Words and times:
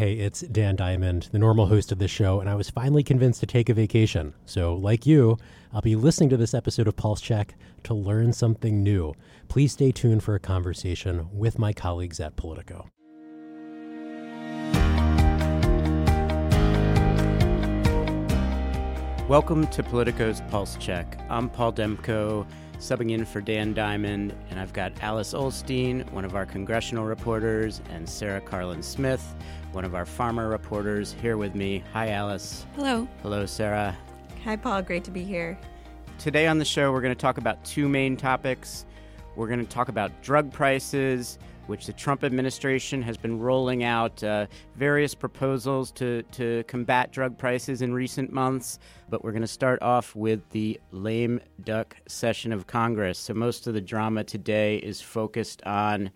Hey, 0.00 0.14
it's 0.14 0.40
Dan 0.40 0.76
Diamond, 0.76 1.28
the 1.30 1.38
normal 1.38 1.66
host 1.66 1.92
of 1.92 1.98
this 1.98 2.10
show, 2.10 2.40
and 2.40 2.48
I 2.48 2.54
was 2.54 2.70
finally 2.70 3.02
convinced 3.02 3.40
to 3.40 3.46
take 3.46 3.68
a 3.68 3.74
vacation. 3.74 4.32
So, 4.46 4.74
like 4.74 5.04
you, 5.04 5.36
I'll 5.74 5.82
be 5.82 5.94
listening 5.94 6.30
to 6.30 6.38
this 6.38 6.54
episode 6.54 6.88
of 6.88 6.96
Pulse 6.96 7.20
Check 7.20 7.54
to 7.82 7.92
learn 7.92 8.32
something 8.32 8.82
new. 8.82 9.12
Please 9.48 9.72
stay 9.72 9.92
tuned 9.92 10.22
for 10.22 10.34
a 10.34 10.40
conversation 10.40 11.28
with 11.34 11.58
my 11.58 11.74
colleagues 11.74 12.18
at 12.18 12.34
Politico. 12.36 12.88
Welcome 19.28 19.66
to 19.66 19.82
Politico's 19.82 20.40
Pulse 20.48 20.76
Check. 20.76 21.20
I'm 21.28 21.50
Paul 21.50 21.74
Demko, 21.74 22.46
subbing 22.80 23.10
in 23.10 23.26
for 23.26 23.42
Dan 23.42 23.74
Diamond, 23.74 24.34
and 24.48 24.58
I've 24.58 24.72
got 24.72 24.92
Alice 25.02 25.34
Ollstein, 25.34 26.10
one 26.12 26.24
of 26.24 26.34
our 26.34 26.46
congressional 26.46 27.04
reporters, 27.04 27.82
and 27.90 28.08
Sarah 28.08 28.40
Karlin-Smith, 28.40 29.22
one 29.72 29.84
of 29.84 29.94
our 29.94 30.06
pharma 30.06 30.50
reporters, 30.50 31.14
here 31.20 31.36
with 31.36 31.54
me. 31.54 31.84
Hi, 31.92 32.08
Alice. 32.08 32.66
Hello. 32.74 33.06
Hello, 33.22 33.44
Sarah. 33.44 33.96
Hi, 34.44 34.56
Paul. 34.56 34.80
Great 34.80 35.04
to 35.04 35.10
be 35.10 35.22
here. 35.22 35.58
Today 36.18 36.46
on 36.46 36.58
the 36.58 36.64
show, 36.64 36.90
we're 36.90 37.02
going 37.02 37.14
to 37.14 37.20
talk 37.20 37.36
about 37.36 37.62
two 37.64 37.86
main 37.86 38.16
topics. 38.16 38.86
We're 39.36 39.46
going 39.46 39.60
to 39.60 39.70
talk 39.70 39.90
about 39.90 40.10
drug 40.22 40.50
prices 40.50 41.38
which 41.70 41.86
the 41.86 41.92
Trump 41.92 42.24
administration 42.24 43.00
has 43.00 43.16
been 43.16 43.38
rolling 43.38 43.84
out 43.84 44.24
uh, 44.24 44.44
various 44.74 45.14
proposals 45.14 45.92
to, 45.92 46.24
to 46.24 46.64
combat 46.66 47.12
drug 47.12 47.38
prices 47.38 47.80
in 47.80 47.94
recent 47.94 48.32
months. 48.32 48.80
But 49.08 49.22
we're 49.22 49.30
going 49.30 49.42
to 49.42 49.46
start 49.46 49.80
off 49.80 50.16
with 50.16 50.40
the 50.50 50.80
lame 50.90 51.40
duck 51.62 51.96
session 52.08 52.52
of 52.52 52.66
Congress. 52.66 53.20
So 53.20 53.34
most 53.34 53.68
of 53.68 53.74
the 53.74 53.80
drama 53.80 54.24
today 54.24 54.78
is 54.78 55.00
focused 55.00 55.62
on 55.62 56.10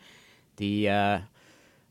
the 0.56 0.88
uh, 0.88 1.18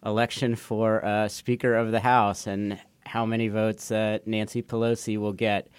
election 0.06 0.58
for 0.58 1.04
uh, 1.06 1.30
Speaker 1.30 1.76
of 1.76 1.92
the 1.92 2.02
House 2.02 2.48
and 2.48 2.78
how 3.06 3.26
many 3.26 3.48
votes 3.48 3.92
uh, 3.92 4.20
Nancy 4.26 4.62
Pelosi 4.62 5.18
will 5.18 5.32
get. 5.32 5.70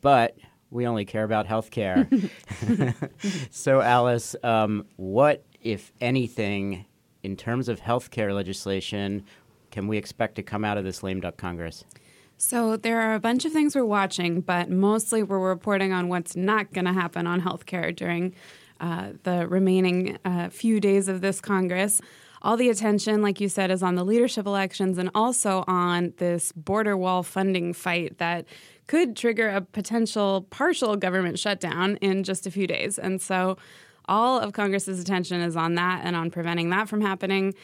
But 0.00 0.36
we 0.70 0.86
only 0.86 1.04
care 1.04 1.24
about 1.24 1.48
health 1.48 1.72
care. 1.72 2.08
so, 3.50 3.80
Alice, 3.80 4.36
um, 4.44 4.86
what, 4.94 5.44
if 5.60 5.90
anything, 6.00 6.86
in 7.22 7.36
terms 7.36 7.68
of 7.68 7.80
health 7.80 8.10
care 8.10 8.32
legislation, 8.32 9.24
can 9.70 9.88
we 9.88 9.96
expect 9.96 10.34
to 10.36 10.42
come 10.42 10.64
out 10.64 10.78
of 10.78 10.84
this 10.84 11.02
lame 11.02 11.20
duck 11.20 11.36
Congress? 11.36 11.84
So 12.36 12.76
there 12.76 13.00
are 13.00 13.14
a 13.14 13.20
bunch 13.20 13.44
of 13.44 13.52
things 13.52 13.76
we're 13.76 13.84
watching, 13.84 14.40
but 14.40 14.68
mostly 14.68 15.22
we're 15.22 15.38
reporting 15.38 15.92
on 15.92 16.08
what's 16.08 16.34
not 16.34 16.72
going 16.72 16.86
to 16.86 16.92
happen 16.92 17.26
on 17.26 17.40
healthcare 17.40 17.94
during 17.94 18.34
uh, 18.80 19.10
the 19.22 19.46
remaining 19.46 20.18
uh, 20.24 20.48
few 20.48 20.80
days 20.80 21.06
of 21.06 21.20
this 21.20 21.40
Congress. 21.40 22.00
All 22.42 22.56
the 22.56 22.68
attention, 22.68 23.22
like 23.22 23.40
you 23.40 23.48
said, 23.48 23.70
is 23.70 23.84
on 23.84 23.94
the 23.94 24.04
leadership 24.04 24.46
elections 24.46 24.98
and 24.98 25.08
also 25.14 25.62
on 25.68 26.14
this 26.16 26.50
border 26.50 26.96
wall 26.96 27.22
funding 27.22 27.72
fight 27.72 28.18
that 28.18 28.46
could 28.88 29.16
trigger 29.16 29.48
a 29.48 29.60
potential 29.60 30.48
partial 30.50 30.96
government 30.96 31.38
shutdown 31.38 31.96
in 31.98 32.24
just 32.24 32.44
a 32.44 32.50
few 32.50 32.66
days. 32.66 32.98
And 32.98 33.22
so 33.22 33.56
all 34.08 34.38
of 34.38 34.52
Congress's 34.52 35.00
attention 35.00 35.40
is 35.40 35.56
on 35.56 35.74
that 35.76 36.02
and 36.04 36.16
on 36.16 36.30
preventing 36.30 36.70
that 36.70 36.88
from 36.88 37.00
happening. 37.00 37.54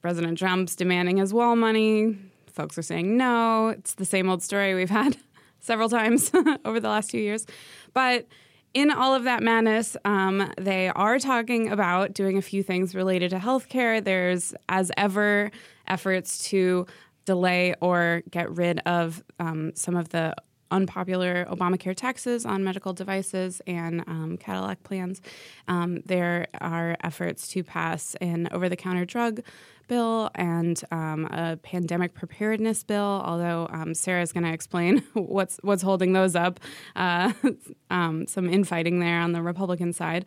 President 0.00 0.38
Trump's 0.38 0.76
demanding 0.76 1.16
his 1.16 1.32
wall 1.32 1.56
money. 1.56 2.16
Folks 2.52 2.76
are 2.78 2.82
saying 2.82 3.16
no. 3.16 3.68
It's 3.68 3.94
the 3.94 4.04
same 4.04 4.28
old 4.28 4.42
story 4.42 4.74
we've 4.74 4.90
had 4.90 5.16
several 5.60 5.88
times 5.88 6.30
over 6.64 6.78
the 6.78 6.88
last 6.88 7.10
few 7.10 7.20
years. 7.20 7.46
But 7.92 8.26
in 8.74 8.90
all 8.90 9.14
of 9.14 9.24
that 9.24 9.42
madness, 9.42 9.96
um, 10.04 10.52
they 10.58 10.88
are 10.88 11.18
talking 11.18 11.70
about 11.70 12.12
doing 12.12 12.36
a 12.36 12.42
few 12.42 12.62
things 12.62 12.94
related 12.94 13.30
to 13.30 13.38
healthcare. 13.38 14.02
There's, 14.02 14.52
as 14.68 14.90
ever, 14.96 15.50
efforts 15.86 16.44
to 16.50 16.86
delay 17.24 17.74
or 17.80 18.22
get 18.30 18.50
rid 18.50 18.80
of 18.80 19.22
um, 19.38 19.72
some 19.74 19.96
of 19.96 20.10
the 20.10 20.34
unpopular 20.74 21.46
Obamacare 21.50 21.96
taxes 21.96 22.44
on 22.44 22.64
medical 22.64 22.92
devices 22.92 23.62
and 23.66 24.00
um, 24.06 24.36
Cadillac 24.36 24.82
plans. 24.82 25.22
Um, 25.68 26.00
there 26.04 26.48
are 26.60 26.96
efforts 27.02 27.48
to 27.48 27.62
pass 27.62 28.14
an 28.16 28.48
over 28.50 28.68
the 28.68 28.76
counter 28.76 29.04
drug 29.04 29.40
bill 29.86 30.30
and 30.34 30.82
um, 30.90 31.26
a 31.26 31.58
pandemic 31.62 32.14
preparedness 32.14 32.82
bill. 32.82 33.22
Although 33.24 33.68
um, 33.70 33.94
Sarah 33.94 34.22
is 34.22 34.32
going 34.32 34.44
to 34.44 34.52
explain 34.52 34.98
what's 35.14 35.58
what's 35.62 35.82
holding 35.82 36.12
those 36.12 36.34
up, 36.34 36.60
uh, 36.96 37.32
um, 37.90 38.26
some 38.26 38.48
infighting 38.48 38.98
there 38.98 39.20
on 39.20 39.32
the 39.32 39.42
Republican 39.42 39.92
side, 39.92 40.24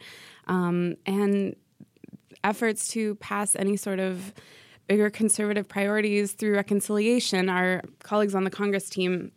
um, 0.48 0.96
and 1.06 1.56
efforts 2.44 2.88
to 2.90 3.16
pass 3.16 3.56
any 3.56 3.76
sort 3.76 4.00
of 4.00 4.34
bigger 4.88 5.10
conservative 5.10 5.68
priorities 5.68 6.32
through 6.32 6.56
reconciliation. 6.56 7.50
Our 7.50 7.82
colleagues 8.04 8.36
on 8.36 8.46
the 8.46 8.50
Congress 8.50 8.90
team 8.90 9.32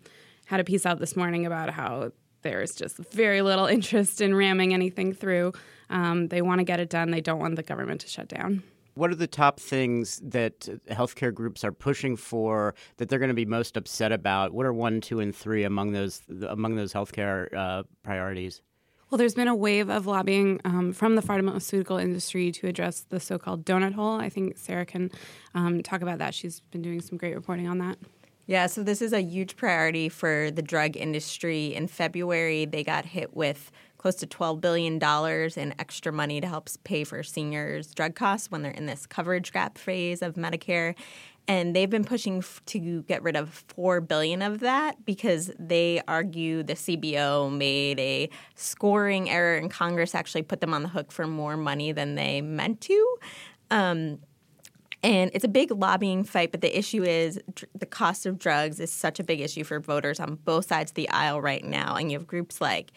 had 0.50 0.58
a 0.58 0.64
piece 0.64 0.84
out 0.84 0.98
this 0.98 1.14
morning 1.14 1.46
about 1.46 1.70
how 1.70 2.10
there's 2.42 2.74
just 2.74 2.96
very 2.96 3.40
little 3.40 3.66
interest 3.76 4.20
in 4.20 4.34
ramming 4.34 4.74
anything 4.74 5.12
through. 5.12 5.52
Um, 5.90 6.26
they 6.26 6.42
want 6.42 6.58
to 6.58 6.64
get 6.64 6.80
it 6.80 6.90
done. 6.90 7.12
They 7.12 7.20
don't 7.20 7.38
want 7.38 7.54
the 7.54 7.62
government 7.62 8.00
to 8.00 8.08
shut 8.08 8.26
down. 8.26 8.64
What 8.94 9.12
are 9.12 9.14
the 9.14 9.28
top 9.28 9.60
things 9.60 10.20
that 10.24 10.68
healthcare 10.88 11.32
groups 11.32 11.62
are 11.62 11.70
pushing 11.70 12.16
for 12.16 12.74
that 12.96 13.08
they're 13.08 13.20
going 13.20 13.28
to 13.28 13.34
be 13.34 13.44
most 13.44 13.76
upset 13.76 14.10
about? 14.10 14.52
What 14.52 14.66
are 14.66 14.72
one, 14.72 15.00
two, 15.00 15.20
and 15.20 15.34
three 15.34 15.62
among 15.62 15.92
those 15.92 16.20
among 16.48 16.74
those 16.74 16.92
healthcare 16.92 17.54
uh, 17.54 17.84
priorities? 18.02 18.60
Well, 19.08 19.18
there's 19.18 19.34
been 19.34 19.48
a 19.48 19.54
wave 19.54 19.88
of 19.88 20.06
lobbying 20.06 20.60
um, 20.64 20.92
from 20.92 21.14
the 21.14 21.22
pharmaceutical 21.22 21.96
industry 21.96 22.50
to 22.52 22.66
address 22.66 23.06
the 23.08 23.20
so-called 23.20 23.64
donut 23.64 23.94
hole. 23.94 24.20
I 24.20 24.28
think 24.28 24.58
Sarah 24.58 24.86
can 24.86 25.12
um, 25.54 25.82
talk 25.82 26.02
about 26.02 26.18
that. 26.18 26.34
She's 26.34 26.60
been 26.72 26.82
doing 26.82 27.00
some 27.00 27.18
great 27.18 27.34
reporting 27.34 27.68
on 27.68 27.78
that. 27.78 27.98
Yeah, 28.50 28.66
so 28.66 28.82
this 28.82 29.00
is 29.00 29.12
a 29.12 29.20
huge 29.20 29.54
priority 29.54 30.08
for 30.08 30.50
the 30.50 30.60
drug 30.60 30.96
industry. 30.96 31.72
In 31.72 31.86
February, 31.86 32.64
they 32.64 32.82
got 32.82 33.04
hit 33.04 33.36
with 33.36 33.70
close 33.96 34.16
to 34.16 34.26
$12 34.26 34.60
billion 34.60 34.94
in 35.56 35.74
extra 35.78 36.12
money 36.12 36.40
to 36.40 36.48
help 36.48 36.68
pay 36.82 37.04
for 37.04 37.22
seniors' 37.22 37.94
drug 37.94 38.16
costs 38.16 38.50
when 38.50 38.62
they're 38.62 38.72
in 38.72 38.86
this 38.86 39.06
coverage 39.06 39.52
gap 39.52 39.78
phase 39.78 40.20
of 40.20 40.34
Medicare. 40.34 40.96
And 41.46 41.76
they've 41.76 41.88
been 41.88 42.02
pushing 42.02 42.42
to 42.66 43.02
get 43.02 43.22
rid 43.22 43.36
of 43.36 43.50
4 43.68 44.00
billion 44.00 44.42
of 44.42 44.58
that 44.58 45.04
because 45.06 45.52
they 45.56 46.02
argue 46.08 46.64
the 46.64 46.74
CBO 46.74 47.56
made 47.56 48.00
a 48.00 48.30
scoring 48.56 49.30
error 49.30 49.58
and 49.58 49.70
Congress 49.70 50.12
actually 50.12 50.42
put 50.42 50.60
them 50.60 50.74
on 50.74 50.82
the 50.82 50.88
hook 50.88 51.12
for 51.12 51.28
more 51.28 51.56
money 51.56 51.92
than 51.92 52.16
they 52.16 52.40
meant 52.40 52.80
to. 52.80 53.16
Um, 53.70 54.18
and 55.02 55.30
it's 55.32 55.44
a 55.44 55.48
big 55.48 55.70
lobbying 55.70 56.24
fight, 56.24 56.50
but 56.50 56.60
the 56.60 56.78
issue 56.78 57.02
is 57.02 57.40
dr- 57.54 57.70
the 57.74 57.86
cost 57.86 58.26
of 58.26 58.38
drugs 58.38 58.80
is 58.80 58.92
such 58.92 59.18
a 59.18 59.24
big 59.24 59.40
issue 59.40 59.64
for 59.64 59.80
voters 59.80 60.20
on 60.20 60.34
both 60.44 60.66
sides 60.66 60.90
of 60.90 60.94
the 60.94 61.08
aisle 61.08 61.40
right 61.40 61.64
now. 61.64 61.96
And 61.96 62.10
you 62.10 62.18
have 62.18 62.26
groups 62.26 62.60
like 62.60 62.92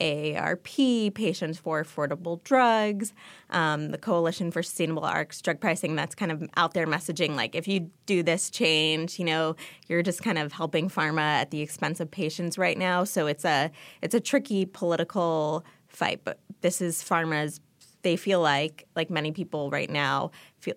AARP, 0.00 1.14
Patients 1.14 1.58
for 1.58 1.82
Affordable 1.82 2.42
Drugs, 2.42 3.12
um, 3.50 3.90
the 3.90 3.98
Coalition 3.98 4.50
for 4.50 4.62
Sustainable 4.62 5.08
Rx 5.08 5.40
drug 5.40 5.60
pricing 5.60 5.94
that's 5.94 6.16
kind 6.16 6.32
of 6.32 6.42
out 6.56 6.74
there 6.74 6.86
messaging 6.86 7.36
like 7.36 7.54
if 7.54 7.68
you 7.68 7.90
do 8.06 8.22
this 8.24 8.50
change, 8.50 9.18
you 9.18 9.24
know, 9.24 9.54
you're 9.88 10.02
just 10.02 10.22
kind 10.22 10.38
of 10.38 10.52
helping 10.52 10.88
pharma 10.88 11.20
at 11.20 11.50
the 11.52 11.60
expense 11.60 12.00
of 12.00 12.10
patients 12.10 12.58
right 12.58 12.76
now. 12.76 13.04
So 13.04 13.26
it's 13.26 13.44
a 13.44 13.70
it's 14.02 14.14
a 14.14 14.20
tricky 14.20 14.66
political 14.66 15.64
fight, 15.86 16.22
but 16.24 16.40
this 16.60 16.80
is 16.80 17.02
pharma's 17.02 17.60
they 18.04 18.16
feel 18.16 18.40
like, 18.40 18.86
like 18.94 19.10
many 19.10 19.32
people 19.32 19.70
right 19.70 19.90
now, 19.90 20.30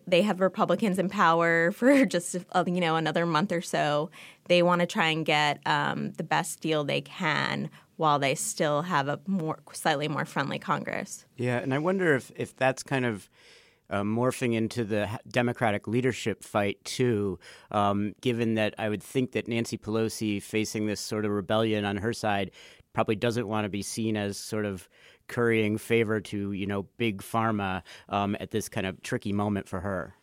they 0.05 0.21
have 0.21 0.39
Republicans 0.39 0.99
in 0.99 1.09
power 1.09 1.71
for 1.75 2.05
just 2.05 2.35
uh, 2.53 2.63
you 2.67 2.81
know 2.81 2.95
another 2.95 3.25
month 3.25 3.51
or 3.51 3.61
so. 3.61 4.09
They 4.45 4.63
want 4.63 4.81
to 4.81 4.87
try 4.87 5.07
and 5.09 5.25
get 5.25 5.59
um, 5.65 6.13
the 6.13 6.23
best 6.23 6.61
deal 6.61 6.83
they 6.83 7.01
can 7.01 7.69
while 7.97 8.19
they 8.19 8.35
still 8.35 8.83
have 8.83 9.07
a 9.07 9.19
more 9.27 9.59
slightly 9.73 10.07
more 10.07 10.25
friendly 10.25 10.59
Congress. 10.59 11.25
Yeah, 11.35 11.57
and 11.57 11.73
I 11.73 11.79
wonder 11.79 12.15
if 12.15 12.31
if 12.35 12.55
that's 12.55 12.83
kind 12.83 13.05
of. 13.05 13.29
Uh, 13.89 14.01
morphing 14.01 14.53
into 14.53 14.83
the 14.83 15.07
Democratic 15.29 15.87
leadership 15.87 16.43
fight 16.43 16.77
too. 16.83 17.39
Um, 17.71 18.15
given 18.19 18.55
that 18.55 18.75
I 18.77 18.89
would 18.89 19.01
think 19.01 19.31
that 19.31 19.47
Nancy 19.47 19.77
Pelosi, 19.77 20.44
facing 20.44 20.88
this 20.88 21.00
sort 21.00 21.23
of 21.23 21.31
rebellion 21.31 21.85
on 21.85 21.95
her 21.95 22.12
side, 22.12 22.51
probably 22.97 23.15
doesn't 23.15 23.47
want 23.47 23.63
to 23.63 23.69
be 23.69 23.83
seen 23.83 24.17
as 24.17 24.38
sort 24.38 24.65
of 24.65 24.89
currying 25.27 25.77
favor 25.77 26.19
to 26.19 26.51
you 26.51 26.65
know 26.65 26.83
big 26.97 27.21
pharma 27.21 27.81
um, 28.09 28.35
at 28.39 28.51
this 28.51 28.69
kind 28.69 28.88
of 28.88 29.01
tricky 29.01 29.33
moment 29.33 29.68
for 29.68 29.81
her. 29.81 30.15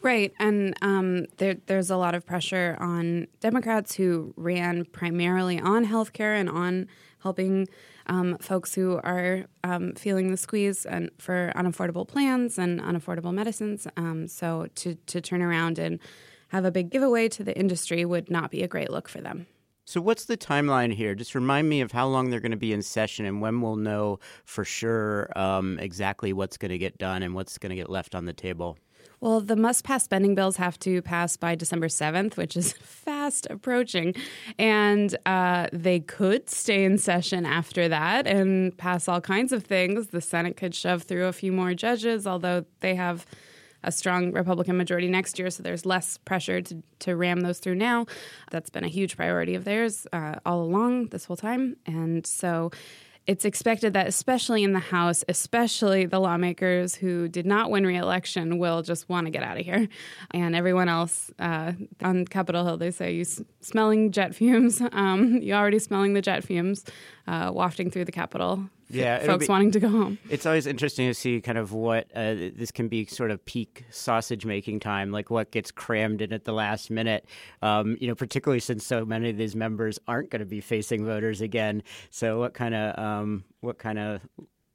Right, 0.00 0.32
and 0.38 0.74
um, 0.80 1.26
there, 1.38 1.56
there's 1.66 1.90
a 1.90 1.96
lot 1.96 2.14
of 2.14 2.24
pressure 2.24 2.76
on 2.78 3.26
Democrats 3.40 3.96
who 3.96 4.32
ran 4.36 4.84
primarily 4.84 5.58
on 5.58 5.84
healthcare 5.84 6.38
and 6.38 6.48
on 6.48 6.86
helping 7.20 7.66
um, 8.06 8.38
folks 8.38 8.74
who 8.74 9.00
are 9.02 9.46
um, 9.64 9.94
feeling 9.94 10.30
the 10.30 10.36
squeeze 10.36 10.86
and 10.86 11.10
for 11.18 11.52
unaffordable 11.56 12.06
plans 12.06 12.58
and 12.58 12.80
unaffordable 12.80 13.34
medicines. 13.34 13.88
Um, 13.96 14.28
so 14.28 14.68
to 14.76 14.94
to 14.94 15.20
turn 15.20 15.42
around 15.42 15.80
and 15.80 15.98
have 16.48 16.64
a 16.64 16.70
big 16.70 16.90
giveaway 16.90 17.28
to 17.30 17.42
the 17.42 17.58
industry 17.58 18.04
would 18.04 18.30
not 18.30 18.50
be 18.52 18.62
a 18.62 18.68
great 18.68 18.90
look 18.90 19.08
for 19.08 19.20
them. 19.20 19.46
So, 19.88 20.02
what's 20.02 20.26
the 20.26 20.36
timeline 20.36 20.92
here? 20.92 21.14
Just 21.14 21.34
remind 21.34 21.66
me 21.66 21.80
of 21.80 21.92
how 21.92 22.08
long 22.08 22.28
they're 22.28 22.40
going 22.40 22.50
to 22.50 22.58
be 22.58 22.74
in 22.74 22.82
session 22.82 23.24
and 23.24 23.40
when 23.40 23.62
we'll 23.62 23.76
know 23.76 24.18
for 24.44 24.62
sure 24.62 25.32
um, 25.34 25.78
exactly 25.78 26.34
what's 26.34 26.58
going 26.58 26.72
to 26.72 26.76
get 26.76 26.98
done 26.98 27.22
and 27.22 27.34
what's 27.34 27.56
going 27.56 27.70
to 27.70 27.76
get 27.76 27.88
left 27.88 28.14
on 28.14 28.26
the 28.26 28.34
table. 28.34 28.76
Well, 29.22 29.40
the 29.40 29.56
must 29.56 29.84
pass 29.84 30.04
spending 30.04 30.34
bills 30.34 30.58
have 30.58 30.78
to 30.80 31.00
pass 31.00 31.38
by 31.38 31.54
December 31.54 31.88
7th, 31.88 32.36
which 32.36 32.54
is 32.54 32.72
fast 32.82 33.46
approaching. 33.48 34.14
And 34.58 35.16
uh, 35.24 35.68
they 35.72 36.00
could 36.00 36.50
stay 36.50 36.84
in 36.84 36.98
session 36.98 37.46
after 37.46 37.88
that 37.88 38.26
and 38.26 38.76
pass 38.76 39.08
all 39.08 39.22
kinds 39.22 39.52
of 39.52 39.64
things. 39.64 40.08
The 40.08 40.20
Senate 40.20 40.58
could 40.58 40.74
shove 40.74 41.04
through 41.04 41.28
a 41.28 41.32
few 41.32 41.50
more 41.50 41.72
judges, 41.72 42.26
although 42.26 42.66
they 42.80 42.94
have 42.94 43.24
a 43.84 43.92
strong 43.92 44.32
Republican 44.32 44.76
majority 44.76 45.08
next 45.08 45.38
year, 45.38 45.50
so 45.50 45.62
there's 45.62 45.86
less 45.86 46.18
pressure 46.18 46.60
to, 46.60 46.82
to 47.00 47.16
ram 47.16 47.40
those 47.40 47.58
through 47.58 47.76
now. 47.76 48.06
That's 48.50 48.70
been 48.70 48.84
a 48.84 48.88
huge 48.88 49.16
priority 49.16 49.54
of 49.54 49.64
theirs 49.64 50.06
uh, 50.12 50.36
all 50.44 50.62
along 50.62 51.08
this 51.08 51.26
whole 51.26 51.36
time. 51.36 51.76
And 51.86 52.26
so 52.26 52.70
it's 53.28 53.44
expected 53.44 53.92
that, 53.92 54.06
especially 54.06 54.64
in 54.64 54.72
the 54.72 54.78
House, 54.78 55.22
especially 55.28 56.06
the 56.06 56.18
lawmakers 56.18 56.94
who 56.94 57.28
did 57.28 57.44
not 57.44 57.70
win 57.70 57.86
reelection, 57.86 58.58
will 58.58 58.80
just 58.80 59.06
want 59.10 59.26
to 59.26 59.30
get 59.30 59.42
out 59.42 59.58
of 59.58 59.66
here. 59.66 59.86
And 60.30 60.56
everyone 60.56 60.88
else 60.88 61.30
uh, 61.38 61.72
on 62.02 62.24
Capitol 62.24 62.64
Hill, 62.64 62.78
they 62.78 62.90
say, 62.90 63.12
you 63.12 63.20
s- 63.20 63.42
smelling 63.60 64.12
jet 64.12 64.34
fumes. 64.34 64.80
Um, 64.98 65.36
you're 65.42 65.56
already 65.58 65.78
smelling 65.78 66.14
the 66.14 66.22
jet 66.22 66.42
fumes 66.42 66.84
uh, 67.26 67.50
wafting 67.52 67.90
through 67.90 68.06
the 68.06 68.12
Capitol. 68.12 68.68
Yeah, 68.90 69.24
folks 69.24 69.46
be, 69.46 69.50
wanting 69.50 69.70
to 69.72 69.80
go 69.80 69.88
home. 69.88 70.18
It's 70.30 70.46
always 70.46 70.66
interesting 70.66 71.08
to 71.08 71.14
see 71.14 71.40
kind 71.40 71.58
of 71.58 71.72
what 71.72 72.06
uh, 72.14 72.34
this 72.34 72.70
can 72.70 72.88
be 72.88 73.06
sort 73.06 73.30
of 73.30 73.44
peak 73.44 73.84
sausage 73.90 74.46
making 74.46 74.80
time, 74.80 75.12
like 75.12 75.30
what 75.30 75.50
gets 75.50 75.70
crammed 75.70 76.22
in 76.22 76.32
at 76.32 76.44
the 76.44 76.52
last 76.52 76.90
minute. 76.90 77.26
Um, 77.62 77.96
you 78.00 78.08
know, 78.08 78.14
particularly 78.14 78.60
since 78.60 78.84
so 78.84 79.04
many 79.04 79.30
of 79.30 79.36
these 79.36 79.54
members 79.54 79.98
aren't 80.08 80.30
going 80.30 80.40
to 80.40 80.46
be 80.46 80.60
facing 80.60 81.04
voters 81.04 81.40
again. 81.40 81.82
So 82.10 82.38
what 82.38 82.54
kind 82.54 82.74
of 82.74 82.98
um, 82.98 83.44
what 83.60 83.78
kind 83.78 83.98
of 83.98 84.20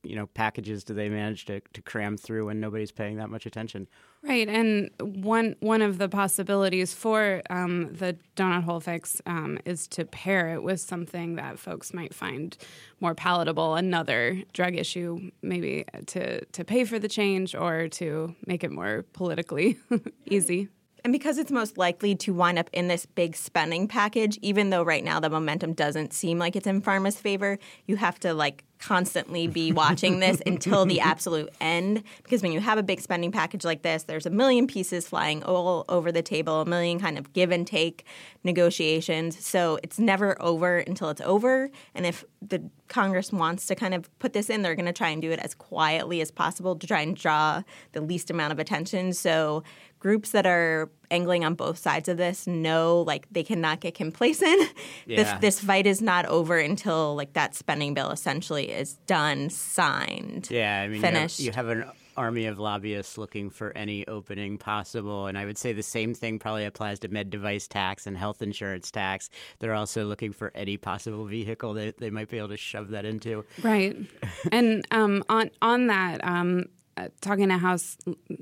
you 0.04 0.16
know 0.16 0.28
packages 0.28 0.84
do 0.84 0.94
they 0.94 1.10
manage 1.10 1.46
to, 1.46 1.62
to 1.74 1.82
cram 1.82 2.18
through 2.18 2.48
when 2.48 2.60
nobody's 2.60 2.92
paying 2.92 3.18
that 3.18 3.30
much 3.30 3.46
attention? 3.46 3.88
Right, 4.22 4.48
and 4.48 4.90
one 5.00 5.56
one 5.60 5.82
of 5.82 5.98
the 5.98 6.08
possibilities 6.08 6.94
for 6.94 7.42
um, 7.50 7.94
the 7.94 8.18
donut 8.36 8.64
hole 8.64 8.80
fix 8.80 9.22
um, 9.26 9.60
is 9.66 9.88
to 9.90 10.06
pair 10.06 10.50
it 10.54 10.64
with 10.64 10.80
something 10.80 11.36
that 11.36 11.60
folks 11.60 11.94
might 11.94 12.14
find 12.14 12.56
more 13.00 13.16
palatable, 13.16 13.76
another 13.76 14.42
drug 14.54 14.76
issue, 14.76 15.32
maybe 15.42 15.86
to 16.08 16.46
to 16.46 16.64
pay 16.64 16.86
for 16.86 17.00
the 17.00 17.10
change 17.10 17.56
or 17.56 17.88
to 17.90 18.36
make 18.46 18.64
it 18.64 18.72
more 18.72 19.04
politically 19.14 19.78
easy. 20.26 20.70
And 21.04 21.12
because 21.12 21.38
it's 21.38 21.52
most 21.52 21.78
likely 21.78 22.16
to 22.16 22.34
wind 22.34 22.58
up 22.58 22.70
in 22.72 22.88
this 22.88 23.06
big 23.06 23.36
spending 23.36 23.90
package, 23.90 24.40
even 24.42 24.70
though 24.70 24.84
right 24.84 25.04
now 25.04 25.20
the 25.20 25.30
momentum 25.30 25.74
doesn't 25.74 26.14
seem 26.14 26.40
like 26.40 26.56
it's 26.56 26.66
in 26.66 26.82
pharma's 26.82 27.18
favor, 27.18 27.60
you 27.86 27.98
have 27.98 28.20
to 28.22 28.34
like 28.34 28.64
constantly 28.80 29.48
be 29.48 29.72
watching 29.74 30.20
this 30.20 30.42
until 30.46 30.86
the 30.86 31.02
absolute 31.02 31.50
end. 31.60 32.04
Because 32.24 32.42
when 32.42 32.54
you 32.54 32.62
have 32.62 32.78
a 32.78 32.84
big 32.84 33.02
spending 33.02 33.34
package 33.34 33.66
like 33.66 33.82
this, 33.82 34.04
there's 34.04 34.26
a 34.26 34.30
million 34.30 34.66
pieces 34.66 35.08
flying 35.08 35.44
all 35.44 35.84
over 35.90 36.10
the 36.10 36.22
table, 36.22 36.62
a 36.62 36.66
million 36.66 37.00
kind 37.00 37.18
of 37.18 37.34
give 37.34 37.52
and 37.52 37.68
take 37.68 38.06
negotiations. 38.46 39.46
So 39.46 39.80
it's 39.84 40.00
never 40.00 40.42
over 40.42 40.78
until 40.80 41.10
it's 41.10 41.22
over. 41.22 41.70
And 41.96 42.06
if 42.06 42.24
the 42.42 42.70
Congress 42.88 43.32
wants 43.32 43.66
to 43.68 43.76
kind 43.76 43.94
of 43.94 44.08
put 44.20 44.34
this 44.34 44.50
in, 44.50 44.62
they're 44.62 44.76
going 44.76 44.86
to 44.86 44.94
try 44.94 45.10
and 45.10 45.22
do 45.22 45.32
it 45.32 45.40
as 45.40 45.56
quietly 45.56 46.22
as 46.22 46.30
possible 46.30 46.76
to 46.76 46.88
try 46.88 47.02
and 47.02 47.16
draw 47.16 47.64
the 47.94 48.02
least 48.02 48.30
amount 48.30 48.54
of 48.54 48.60
attention. 48.60 49.14
So 49.14 49.64
groups 50.04 50.32
that 50.32 50.46
are 50.46 50.92
angling 51.10 51.46
on 51.46 51.56
both 51.56 51.78
sides 51.78 52.10
of 52.10 52.18
this 52.18 52.46
know 52.46 53.02
like 53.08 53.26
they 53.32 53.44
cannot 53.44 53.80
get 53.80 53.96
complacent. 53.96 54.70
Yeah. 55.06 55.24
This, 55.24 55.42
this 55.42 55.60
fight 55.60 55.86
is 55.86 56.02
not 56.02 56.26
over 56.28 56.58
until 56.58 57.16
like 57.16 57.34
that 57.34 57.56
spending 57.56 57.94
bill 57.94 58.12
essentially 58.12 58.72
is 58.72 58.94
done, 59.06 59.50
signed, 59.50 60.50
Yeah, 60.50 60.82
I 60.82 60.88
mean, 60.88 61.02
finished. 61.02 61.40
You 61.40 61.52
have, 61.52 61.66
you 61.66 61.72
have 61.72 61.78
an 61.78 61.92
army 62.16 62.46
of 62.46 62.58
lobbyists 62.60 63.18
looking 63.18 63.50
for 63.50 63.76
any 63.76 64.08
opening 64.08 64.58
possible, 64.58 65.28
and 65.28 65.38
I 65.38 65.46
would 65.46 65.58
say 65.58 65.74
the 65.74 65.84
same 65.84 66.14
thing 66.14 66.40
probably 66.40 66.66
applies 66.66 67.00
to 67.00 67.10
med 67.10 67.30
device 67.30 67.68
tax 67.68 68.08
and 68.08 68.18
health 68.18 68.42
insurance 68.42 68.92
tax. 68.92 69.30
They're 69.60 69.74
also 69.74 70.06
looking 70.06 70.32
for 70.32 70.52
any 70.56 70.78
possible 70.78 71.26
vehicle 71.26 71.74
that 71.74 71.98
they 71.98 72.10
might 72.10 72.30
be 72.30 72.38
able 72.38 72.50
to 72.50 72.58
shove 72.58 72.90
that 72.90 73.06
into. 73.06 73.46
Right, 73.62 73.96
and 74.52 74.86
um, 74.92 75.24
on 75.30 75.50
on 75.62 75.88
that, 75.88 76.24
um, 76.24 76.66
uh, 76.98 77.08
talking 77.22 77.50
to 77.50 77.58
House 77.58 77.98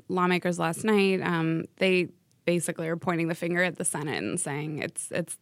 lawmakers 0.09 0.59
last 0.59 0.83
night, 0.83 1.21
um, 1.21 1.65
they 1.77 2.09
basically 2.45 2.87
are 2.87 2.97
pointing 2.97 3.27
the 3.27 3.35
finger 3.35 3.63
at 3.63 3.77
the 3.77 3.85
Senate 3.85 4.23
and 4.23 4.39
saying 4.39 4.79
it's 4.79 5.09
it's 5.11 5.37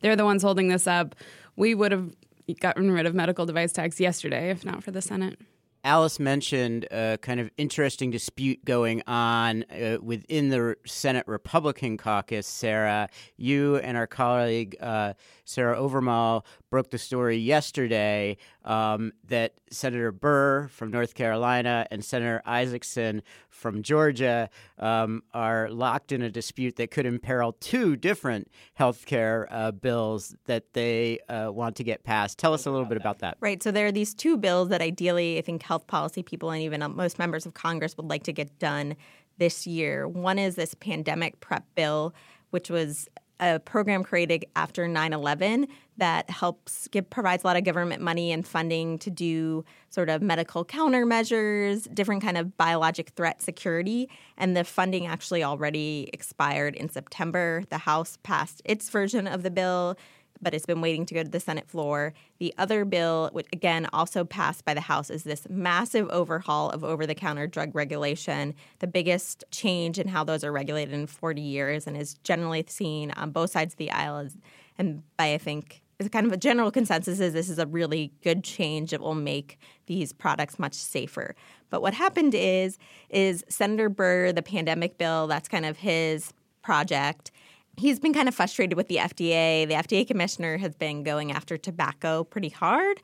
they're 0.00 0.16
the 0.16 0.24
ones 0.24 0.42
holding 0.42 0.68
this 0.68 0.86
up. 0.86 1.14
We 1.56 1.74
would 1.74 1.92
have 1.92 2.14
gotten 2.60 2.90
rid 2.90 3.06
of 3.06 3.14
medical 3.14 3.46
device 3.46 3.72
tax 3.72 4.00
yesterday 4.00 4.50
if 4.50 4.64
not 4.64 4.82
for 4.82 4.90
the 4.90 5.02
Senate. 5.02 5.38
Alice 5.84 6.18
mentioned 6.18 6.86
a 6.90 7.18
kind 7.22 7.38
of 7.38 7.50
interesting 7.56 8.10
dispute 8.10 8.64
going 8.64 9.02
on 9.06 9.64
uh, 9.70 9.98
within 10.02 10.48
the 10.48 10.76
Senate 10.84 11.26
Republican 11.28 11.96
caucus. 11.96 12.46
Sarah, 12.46 13.08
you 13.36 13.76
and 13.76 13.96
our 13.96 14.06
colleague 14.06 14.76
uh, 14.80 15.14
Sarah 15.44 15.78
Owermohle 15.78 16.44
broke 16.68 16.90
the 16.90 16.98
story 16.98 17.36
yesterday 17.36 18.36
um, 18.68 19.12
that 19.24 19.54
Senator 19.70 20.12
Burr 20.12 20.68
from 20.68 20.90
North 20.90 21.14
Carolina 21.14 21.86
and 21.90 22.04
Senator 22.04 22.42
Isakson 22.46 23.22
from 23.48 23.82
Georgia 23.82 24.50
um, 24.78 25.22
are 25.32 25.70
locked 25.70 26.12
in 26.12 26.20
a 26.20 26.30
dispute 26.30 26.76
that 26.76 26.90
could 26.90 27.06
imperil 27.06 27.54
two 27.54 27.96
different 27.96 28.50
health 28.74 29.06
care 29.06 29.48
uh, 29.50 29.72
bills 29.72 30.36
that 30.44 30.74
they 30.74 31.18
uh, 31.30 31.50
want 31.50 31.76
to 31.76 31.82
get 31.82 32.04
passed. 32.04 32.38
Tell 32.38 32.52
us 32.52 32.66
a 32.66 32.70
little 32.70 32.86
bit 32.86 32.98
about 32.98 33.20
that. 33.20 33.38
Right. 33.40 33.62
So 33.62 33.70
there 33.70 33.86
are 33.86 33.92
these 33.92 34.12
two 34.12 34.36
bills 34.36 34.68
that 34.68 34.82
ideally, 34.82 35.38
I 35.38 35.40
think, 35.40 35.62
health 35.62 35.86
policy 35.86 36.22
people 36.22 36.50
and 36.50 36.62
even 36.62 36.82
uh, 36.82 36.90
most 36.90 37.18
members 37.18 37.46
of 37.46 37.54
Congress 37.54 37.96
would 37.96 38.08
like 38.08 38.24
to 38.24 38.32
get 38.32 38.58
done 38.58 38.96
this 39.38 39.66
year. 39.66 40.06
One 40.06 40.38
is 40.38 40.56
this 40.56 40.74
pandemic 40.74 41.40
prep 41.40 41.64
bill, 41.74 42.14
which 42.50 42.68
was 42.68 43.08
a 43.40 43.58
program 43.60 44.02
created 44.02 44.46
after 44.56 44.86
9/11 44.86 45.66
that 45.96 46.30
helps 46.30 46.86
give 46.88 47.10
provides 47.10 47.42
a 47.42 47.46
lot 47.46 47.56
of 47.56 47.64
government 47.64 48.00
money 48.00 48.30
and 48.30 48.46
funding 48.46 48.98
to 48.98 49.10
do 49.10 49.64
sort 49.90 50.08
of 50.08 50.22
medical 50.22 50.64
countermeasures, 50.64 51.92
different 51.92 52.22
kind 52.22 52.38
of 52.38 52.56
biologic 52.56 53.10
threat 53.10 53.42
security, 53.42 54.08
and 54.36 54.56
the 54.56 54.62
funding 54.64 55.06
actually 55.06 55.42
already 55.42 56.08
expired 56.12 56.76
in 56.76 56.88
September. 56.88 57.64
The 57.70 57.78
House 57.78 58.18
passed 58.22 58.62
its 58.64 58.90
version 58.90 59.26
of 59.26 59.42
the 59.42 59.50
bill 59.50 59.96
but 60.40 60.54
it's 60.54 60.66
been 60.66 60.80
waiting 60.80 61.06
to 61.06 61.14
go 61.14 61.22
to 61.22 61.28
the 61.28 61.40
Senate 61.40 61.68
floor. 61.68 62.12
The 62.38 62.54
other 62.58 62.84
bill, 62.84 63.30
which 63.32 63.46
again 63.52 63.88
also 63.92 64.24
passed 64.24 64.64
by 64.64 64.74
the 64.74 64.80
House, 64.80 65.10
is 65.10 65.24
this 65.24 65.46
massive 65.48 66.08
overhaul 66.10 66.70
of 66.70 66.84
over 66.84 67.06
the 67.06 67.14
counter 67.14 67.46
drug 67.46 67.74
regulation, 67.74 68.54
the 68.78 68.86
biggest 68.86 69.44
change 69.50 69.98
in 69.98 70.08
how 70.08 70.24
those 70.24 70.44
are 70.44 70.52
regulated 70.52 70.94
in 70.94 71.06
40 71.06 71.40
years, 71.40 71.86
and 71.86 71.96
is 71.96 72.14
generally 72.24 72.64
seen 72.68 73.10
on 73.12 73.30
both 73.30 73.50
sides 73.50 73.74
of 73.74 73.78
the 73.78 73.90
aisle. 73.90 74.18
As, 74.18 74.36
and 74.78 75.02
by, 75.16 75.34
I 75.34 75.38
think, 75.38 75.82
it's 75.98 76.08
kind 76.08 76.26
of 76.26 76.32
a 76.32 76.36
general 76.36 76.70
consensus 76.70 77.18
is 77.18 77.32
this 77.32 77.50
is 77.50 77.58
a 77.58 77.66
really 77.66 78.12
good 78.22 78.44
change 78.44 78.92
that 78.92 79.00
will 79.00 79.16
make 79.16 79.58
these 79.86 80.12
products 80.12 80.58
much 80.58 80.74
safer. 80.74 81.34
But 81.70 81.82
what 81.82 81.94
happened 81.94 82.34
is 82.34 82.78
is 83.10 83.44
Senator 83.48 83.88
Burr, 83.88 84.32
the 84.32 84.42
pandemic 84.42 84.96
bill, 84.96 85.26
that's 85.26 85.48
kind 85.48 85.66
of 85.66 85.78
his 85.78 86.32
project 86.62 87.32
he's 87.78 87.98
been 87.98 88.12
kind 88.12 88.28
of 88.28 88.34
frustrated 88.34 88.76
with 88.76 88.88
the 88.88 88.96
FDA. 88.96 89.66
The 89.66 89.74
FDA 89.74 90.06
commissioner 90.06 90.58
has 90.58 90.74
been 90.74 91.02
going 91.02 91.32
after 91.32 91.56
tobacco 91.56 92.24
pretty 92.24 92.48
hard, 92.50 93.00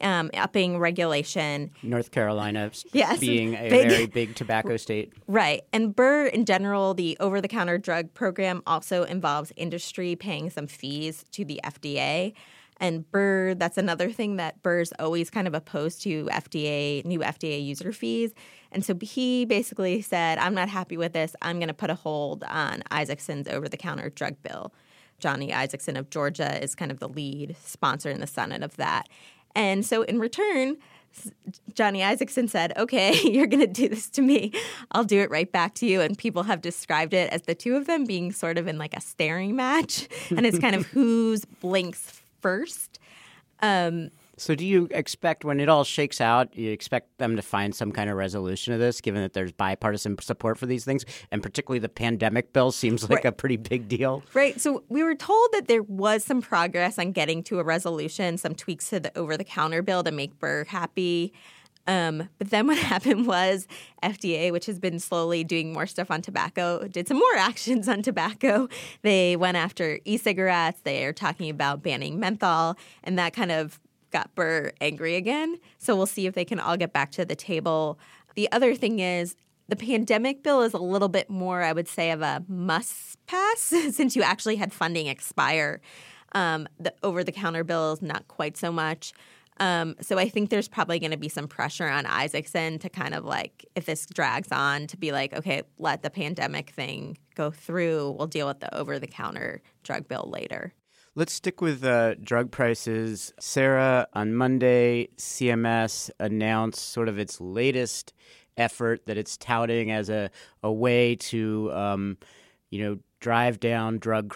um, 0.00 0.30
upping 0.34 0.78
regulation. 0.78 1.70
North 1.82 2.10
Carolina 2.10 2.70
Yes, 2.92 3.18
being 3.18 3.54
a 3.54 3.68
big- 3.68 3.88
very 3.88 4.06
big 4.06 4.34
tobacco 4.34 4.76
state. 4.86 5.12
Right. 5.26 5.62
And 5.72 5.94
Burr, 5.96 6.26
in 6.26 6.44
general, 6.44 6.94
the 6.94 7.16
over 7.20 7.40
the 7.40 7.48
counter 7.48 7.78
drug 7.78 8.12
program 8.14 8.62
also 8.66 9.02
involves 9.04 9.52
industry 9.56 10.14
paying 10.14 10.50
some 10.50 10.66
fees 10.66 11.24
to 11.32 11.44
the 11.44 11.60
FDA. 11.64 12.34
And 12.80 13.10
Burr, 13.10 13.54
that's 13.54 13.76
another 13.76 14.10
thing 14.10 14.36
that 14.36 14.62
Burr's 14.62 14.92
always 14.98 15.30
kind 15.30 15.48
of 15.48 15.54
opposed 15.54 16.02
to 16.02 16.26
FDA, 16.26 17.04
new 17.04 17.20
FDA 17.20 17.64
user 17.64 17.92
fees. 17.92 18.32
And 18.70 18.84
so 18.84 18.96
he 19.00 19.44
basically 19.44 20.00
said, 20.02 20.38
I'm 20.38 20.54
not 20.54 20.68
happy 20.68 20.96
with 20.96 21.12
this. 21.12 21.34
I'm 21.42 21.58
going 21.58 21.68
to 21.68 21.74
put 21.74 21.90
a 21.90 21.94
hold 21.94 22.44
on 22.44 22.82
Isakson's 22.90 23.48
over 23.48 23.68
the 23.68 23.76
counter 23.76 24.10
drug 24.10 24.36
bill. 24.42 24.72
Johnny 25.18 25.48
Isakson 25.48 25.98
of 25.98 26.10
Georgia 26.10 26.62
is 26.62 26.74
kind 26.74 26.92
of 26.92 27.00
the 27.00 27.08
lead 27.08 27.56
sponsor 27.64 28.10
in 28.10 28.20
the 28.20 28.26
Senate 28.26 28.62
of 28.62 28.76
that. 28.76 29.08
And 29.56 29.84
so 29.84 30.02
in 30.02 30.20
return, 30.20 30.76
Johnny 31.74 32.00
Isakson 32.00 32.48
said, 32.48 32.72
Okay, 32.78 33.18
you're 33.24 33.46
going 33.46 33.60
to 33.60 33.66
do 33.66 33.88
this 33.88 34.08
to 34.10 34.22
me. 34.22 34.52
I'll 34.92 35.04
do 35.04 35.20
it 35.20 35.30
right 35.30 35.50
back 35.50 35.74
to 35.76 35.86
you. 35.86 36.00
And 36.00 36.16
people 36.16 36.44
have 36.44 36.60
described 36.60 37.14
it 37.14 37.32
as 37.32 37.42
the 37.42 37.54
two 37.54 37.74
of 37.74 37.86
them 37.86 38.04
being 38.04 38.30
sort 38.30 38.58
of 38.58 38.68
in 38.68 38.78
like 38.78 38.94
a 38.96 39.00
staring 39.00 39.56
match. 39.56 40.08
And 40.30 40.46
it's 40.46 40.58
kind 40.58 40.76
of 40.76 40.86
who's 40.92 41.44
blinks 41.44 42.17
first. 42.40 42.98
Um, 43.60 44.10
So, 44.36 44.54
do 44.54 44.64
you 44.64 44.86
expect 44.92 45.44
when 45.44 45.58
it 45.58 45.68
all 45.68 45.82
shakes 45.82 46.20
out, 46.20 46.56
you 46.56 46.70
expect 46.70 47.18
them 47.18 47.34
to 47.34 47.42
find 47.42 47.74
some 47.74 47.90
kind 47.90 48.08
of 48.08 48.16
resolution 48.16 48.72
of 48.72 48.78
this, 48.78 49.00
given 49.00 49.20
that 49.22 49.32
there's 49.32 49.50
bipartisan 49.50 50.16
support 50.20 50.56
for 50.58 50.66
these 50.66 50.84
things, 50.84 51.04
and 51.32 51.42
particularly 51.42 51.80
the 51.80 51.88
pandemic 51.88 52.52
bill 52.52 52.70
seems 52.70 53.02
like 53.10 53.24
Right. 53.24 53.24
a 53.24 53.32
pretty 53.32 53.56
big 53.56 53.88
deal. 53.88 54.22
Right. 54.34 54.60
So 54.60 54.84
we 54.88 55.02
were 55.02 55.16
told 55.16 55.48
that 55.54 55.66
there 55.66 55.82
was 55.82 56.22
some 56.22 56.40
progress 56.40 57.00
on 57.00 57.10
getting 57.10 57.42
to 57.44 57.58
a 57.58 57.64
resolution, 57.64 58.38
some 58.38 58.54
tweaks 58.54 58.90
to 58.90 59.00
the 59.00 59.18
over 59.18 59.36
the 59.36 59.42
counter 59.42 59.82
bill 59.82 60.04
to 60.04 60.12
make 60.12 60.38
Burr 60.38 60.62
happy. 60.64 61.32
Um, 61.88 62.28
but 62.38 62.50
then 62.50 62.68
what 62.68 62.78
happened 62.94 63.26
was 63.26 63.66
FDA, 64.02 64.52
which 64.52 64.66
has 64.66 64.78
been 64.78 65.00
slowly 65.00 65.42
doing 65.42 65.72
more 65.72 65.86
stuff 65.86 66.10
on 66.10 66.22
tobacco, 66.22 66.86
did 66.86 67.08
some 67.08 67.16
more 67.16 67.34
actions 67.36 67.88
on 67.88 68.02
tobacco. 68.02 68.68
They 69.02 69.34
went 69.34 69.56
after 69.56 69.98
e 70.04 70.18
cigarettes. 70.18 70.82
They 70.84 71.04
are 71.04 71.12
talking 71.12 71.50
about 71.50 71.82
banning 71.82 72.20
menthol. 72.20 72.76
And 73.02 73.18
that 73.18 73.32
kind 73.32 73.50
of 73.50 73.80
got 74.12 74.34
Burr 74.34 74.72
angry 74.80 75.16
again. 75.16 75.58
So 75.78 75.96
we'll 75.96 76.06
see 76.06 76.26
if 76.26 76.34
they 76.34 76.44
can 76.44 76.60
all 76.60 76.76
get 76.76 76.92
back 76.92 77.10
to 77.12 77.24
the 77.24 77.34
table. 77.34 77.98
The 78.34 78.50
other 78.52 78.74
thing 78.74 79.00
is, 79.00 79.34
the 79.68 79.76
pandemic 79.76 80.42
bill 80.42 80.62
is 80.62 80.72
a 80.72 80.78
little 80.78 81.08
bit 81.08 81.28
more, 81.28 81.62
I 81.62 81.72
would 81.72 81.88
say, 81.88 82.10
of 82.10 82.22
a 82.22 82.42
must 82.48 83.18
pass 83.26 83.60
since 83.90 84.16
you 84.16 84.22
actually 84.22 84.56
had 84.56 84.72
funding 84.72 85.06
expire. 85.06 85.80
Um, 86.32 86.68
the 86.78 86.92
over 87.02 87.24
the 87.24 87.32
counter 87.32 87.64
bills, 87.64 88.02
not 88.02 88.28
quite 88.28 88.56
so 88.56 88.70
much. 88.70 89.12
Um, 89.60 89.96
so 90.00 90.18
I 90.18 90.28
think 90.28 90.50
there's 90.50 90.68
probably 90.68 90.98
going 90.98 91.10
to 91.10 91.16
be 91.16 91.28
some 91.28 91.48
pressure 91.48 91.88
on 91.88 92.04
Isakson 92.04 92.80
to 92.80 92.88
kind 92.88 93.14
of 93.14 93.24
like, 93.24 93.66
if 93.74 93.86
this 93.86 94.06
drags 94.06 94.48
on, 94.52 94.86
to 94.88 94.96
be 94.96 95.12
like, 95.12 95.34
okay, 95.34 95.62
let 95.78 96.02
the 96.02 96.10
pandemic 96.10 96.70
thing 96.70 97.18
go 97.34 97.50
through. 97.50 98.14
We'll 98.18 98.26
deal 98.26 98.46
with 98.46 98.60
the 98.60 98.74
over 98.74 98.98
the 98.98 99.06
counter 99.06 99.62
drug 99.82 100.08
bill 100.08 100.28
later. 100.30 100.74
Let's 101.14 101.32
stick 101.32 101.60
with 101.60 101.84
uh, 101.84 102.14
drug 102.14 102.52
prices. 102.52 103.32
Sarah, 103.40 104.06
on 104.12 104.34
Monday, 104.34 105.08
CMS 105.16 106.10
announced 106.20 106.92
sort 106.92 107.08
of 107.08 107.18
its 107.18 107.40
latest 107.40 108.12
effort 108.56 109.06
that 109.06 109.16
it's 109.16 109.36
touting 109.36 109.90
as 109.90 110.10
a, 110.10 110.30
a 110.62 110.70
way 110.70 111.16
to, 111.16 111.72
um, 111.72 112.18
you 112.70 112.84
know, 112.84 112.98
drive 113.20 113.60
down 113.60 113.98
drug 113.98 114.28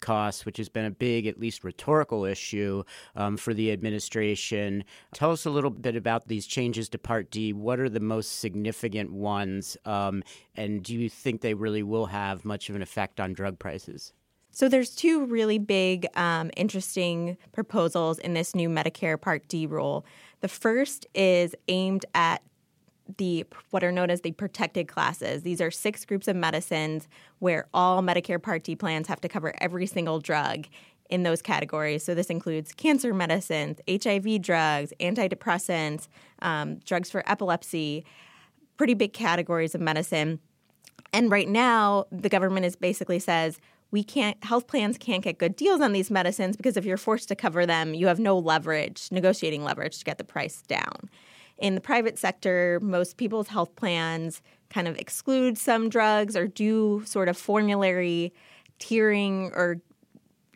costs, 0.00 0.46
which 0.46 0.56
has 0.56 0.68
been 0.68 0.84
a 0.84 0.90
big, 0.90 1.26
at 1.26 1.38
least 1.38 1.64
rhetorical 1.64 2.24
issue 2.24 2.82
um, 3.14 3.36
for 3.36 3.54
the 3.54 3.72
administration. 3.72 4.84
Tell 5.14 5.30
us 5.30 5.44
a 5.44 5.50
little 5.50 5.70
bit 5.70 5.96
about 5.96 6.28
these 6.28 6.46
changes 6.46 6.88
to 6.90 6.98
Part 6.98 7.30
D. 7.30 7.52
What 7.52 7.80
are 7.80 7.88
the 7.88 8.00
most 8.00 8.40
significant 8.40 9.12
ones? 9.12 9.76
Um, 9.84 10.22
and 10.54 10.82
do 10.82 10.94
you 10.94 11.08
think 11.08 11.40
they 11.40 11.54
really 11.54 11.82
will 11.82 12.06
have 12.06 12.44
much 12.44 12.70
of 12.70 12.76
an 12.76 12.82
effect 12.82 13.20
on 13.20 13.32
drug 13.32 13.58
prices? 13.58 14.12
So 14.54 14.68
there's 14.68 14.94
two 14.94 15.24
really 15.24 15.58
big, 15.58 16.06
um, 16.14 16.50
interesting 16.58 17.38
proposals 17.52 18.18
in 18.18 18.34
this 18.34 18.54
new 18.54 18.68
Medicare 18.68 19.18
Part 19.18 19.48
D 19.48 19.66
rule. 19.66 20.04
The 20.40 20.48
first 20.48 21.06
is 21.14 21.54
aimed 21.68 22.04
at 22.14 22.42
the 23.18 23.44
what 23.70 23.82
are 23.82 23.92
known 23.92 24.10
as 24.10 24.20
the 24.20 24.32
protected 24.32 24.88
classes. 24.88 25.42
These 25.42 25.60
are 25.60 25.70
six 25.70 26.04
groups 26.04 26.28
of 26.28 26.36
medicines 26.36 27.08
where 27.40 27.66
all 27.74 28.02
Medicare 28.02 28.42
Part 28.42 28.64
D 28.64 28.76
plans 28.76 29.08
have 29.08 29.20
to 29.22 29.28
cover 29.28 29.54
every 29.58 29.86
single 29.86 30.20
drug 30.20 30.66
in 31.10 31.24
those 31.24 31.42
categories. 31.42 32.02
So 32.02 32.14
this 32.14 32.28
includes 32.28 32.72
cancer 32.72 33.12
medicines, 33.12 33.80
HIV 33.88 34.40
drugs, 34.40 34.92
antidepressants, 34.98 36.08
um, 36.40 36.76
drugs 36.86 37.10
for 37.10 37.22
epilepsy, 37.30 38.06
pretty 38.78 38.94
big 38.94 39.12
categories 39.12 39.74
of 39.74 39.80
medicine. 39.80 40.40
And 41.12 41.30
right 41.30 41.48
now, 41.48 42.06
the 42.10 42.30
government 42.30 42.64
is 42.64 42.76
basically 42.76 43.18
says 43.18 43.60
we 43.90 44.02
can't 44.02 44.42
health 44.42 44.66
plans 44.66 44.96
can't 44.96 45.22
get 45.22 45.38
good 45.38 45.54
deals 45.54 45.82
on 45.82 45.92
these 45.92 46.10
medicines 46.10 46.56
because 46.56 46.78
if 46.78 46.84
you're 46.84 46.96
forced 46.96 47.28
to 47.28 47.36
cover 47.36 47.66
them, 47.66 47.92
you 47.92 48.06
have 48.06 48.18
no 48.18 48.38
leverage, 48.38 49.08
negotiating 49.12 49.62
leverage 49.62 49.98
to 49.98 50.04
get 50.04 50.18
the 50.18 50.24
price 50.24 50.62
down. 50.62 51.10
In 51.58 51.74
the 51.74 51.80
private 51.80 52.18
sector, 52.18 52.80
most 52.82 53.16
people's 53.16 53.48
health 53.48 53.74
plans 53.76 54.42
kind 54.70 54.88
of 54.88 54.96
exclude 54.96 55.58
some 55.58 55.88
drugs 55.88 56.36
or 56.36 56.46
do 56.46 57.02
sort 57.04 57.28
of 57.28 57.36
formulary 57.36 58.32
tiering 58.78 59.50
or 59.52 59.80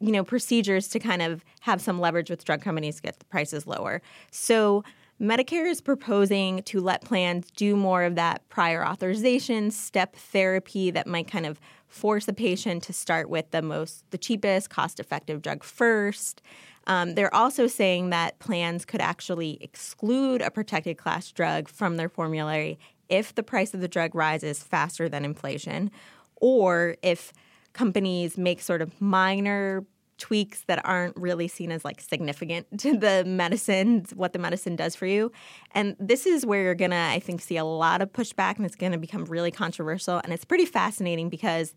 you 0.00 0.12
know 0.12 0.24
procedures 0.24 0.88
to 0.88 0.98
kind 0.98 1.22
of 1.22 1.44
have 1.60 1.80
some 1.80 2.00
leverage 2.00 2.30
with 2.30 2.44
drug 2.44 2.60
companies 2.60 2.96
to 2.96 3.02
get 3.02 3.18
the 3.18 3.24
prices 3.26 3.66
lower. 3.66 4.02
So 4.30 4.84
Medicare 5.20 5.70
is 5.70 5.80
proposing 5.80 6.62
to 6.64 6.80
let 6.80 7.02
plans 7.02 7.50
do 7.50 7.74
more 7.74 8.02
of 8.02 8.16
that 8.16 8.46
prior 8.50 8.84
authorization 8.84 9.70
step 9.70 10.14
therapy 10.14 10.90
that 10.90 11.06
might 11.06 11.26
kind 11.26 11.46
of 11.46 11.58
force 11.88 12.28
a 12.28 12.32
patient 12.32 12.82
to 12.84 12.92
start 12.92 13.28
with 13.30 13.50
the 13.50 13.62
most 13.62 14.04
the 14.10 14.18
cheapest 14.18 14.70
cost 14.70 15.00
effective 15.00 15.42
drug 15.42 15.62
first. 15.64 16.42
Um, 16.86 17.14
they're 17.14 17.34
also 17.34 17.66
saying 17.66 18.10
that 18.10 18.38
plans 18.38 18.84
could 18.84 19.00
actually 19.00 19.58
exclude 19.60 20.40
a 20.40 20.50
protected 20.50 20.98
class 20.98 21.32
drug 21.32 21.68
from 21.68 21.96
their 21.96 22.08
formulary 22.08 22.78
if 23.08 23.34
the 23.34 23.42
price 23.42 23.74
of 23.74 23.80
the 23.80 23.88
drug 23.88 24.14
rises 24.14 24.62
faster 24.62 25.08
than 25.08 25.24
inflation, 25.24 25.90
or 26.36 26.96
if 27.02 27.32
companies 27.72 28.38
make 28.38 28.60
sort 28.60 28.82
of 28.82 29.00
minor 29.00 29.84
tweaks 30.18 30.62
that 30.66 30.80
aren't 30.84 31.16
really 31.16 31.48
seen 31.48 31.70
as 31.70 31.84
like 31.84 32.00
significant 32.00 32.66
to 32.78 32.96
the 32.96 33.24
medicine, 33.26 34.04
what 34.14 34.32
the 34.32 34.38
medicine 34.38 34.76
does 34.76 34.94
for 34.94 35.06
you. 35.06 35.32
And 35.72 35.96
this 35.98 36.26
is 36.26 36.46
where 36.46 36.62
you're 36.62 36.74
gonna, 36.74 37.10
I 37.10 37.20
think, 37.20 37.40
see 37.40 37.56
a 37.56 37.64
lot 37.64 38.02
of 38.02 38.12
pushback 38.12 38.56
and 38.56 38.66
it's 38.66 38.76
gonna 38.76 38.98
become 38.98 39.24
really 39.24 39.50
controversial. 39.50 40.20
And 40.22 40.32
it's 40.32 40.44
pretty 40.44 40.66
fascinating 40.66 41.28
because 41.28 41.74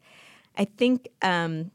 I 0.58 0.66
think 0.66 1.08
um, 1.22 1.72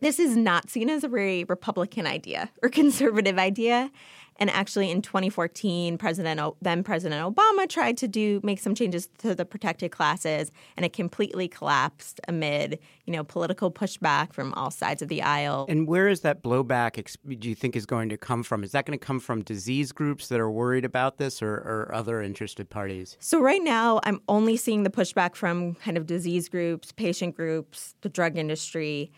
this 0.00 0.18
is 0.18 0.36
not 0.36 0.68
seen 0.68 0.90
as 0.90 1.04
a 1.04 1.08
very 1.08 1.44
Republican 1.44 2.06
idea 2.06 2.50
or 2.62 2.68
conservative 2.70 3.38
idea. 3.38 3.90
And 4.36 4.50
actually, 4.50 4.90
in 4.90 5.02
2014, 5.02 5.98
President 5.98 6.40
then 6.60 6.82
President 6.82 7.36
Obama 7.36 7.68
tried 7.68 7.96
to 7.98 8.08
do 8.08 8.40
make 8.42 8.58
some 8.58 8.74
changes 8.74 9.08
to 9.18 9.34
the 9.34 9.44
protected 9.44 9.92
classes, 9.92 10.50
and 10.76 10.84
it 10.84 10.92
completely 10.92 11.48
collapsed 11.48 12.20
amid 12.28 12.78
you 13.06 13.12
know 13.12 13.24
political 13.24 13.70
pushback 13.70 14.32
from 14.32 14.52
all 14.54 14.70
sides 14.70 15.02
of 15.02 15.08
the 15.08 15.22
aisle. 15.22 15.66
And 15.68 15.86
where 15.86 16.08
is 16.08 16.20
that 16.20 16.42
blowback? 16.42 17.02
Do 17.38 17.48
you 17.48 17.54
think 17.54 17.76
is 17.76 17.86
going 17.86 18.08
to 18.08 18.16
come 18.16 18.42
from? 18.42 18.64
Is 18.64 18.72
that 18.72 18.86
going 18.86 18.98
to 18.98 19.04
come 19.04 19.20
from 19.20 19.42
disease 19.42 19.92
groups 19.92 20.28
that 20.28 20.40
are 20.40 20.50
worried 20.50 20.84
about 20.84 21.18
this, 21.18 21.42
or, 21.42 21.54
or 21.54 21.90
other 21.94 22.22
interested 22.22 22.70
parties? 22.70 23.16
So 23.20 23.40
right 23.40 23.62
now, 23.62 24.00
I'm 24.04 24.20
only 24.28 24.56
seeing 24.56 24.82
the 24.82 24.90
pushback 24.90 25.36
from 25.36 25.74
kind 25.76 25.96
of 25.96 26.06
disease 26.06 26.48
groups, 26.48 26.92
patient 26.92 27.36
groups, 27.36 27.94
the 28.00 28.08
drug 28.08 28.36
industry 28.36 29.12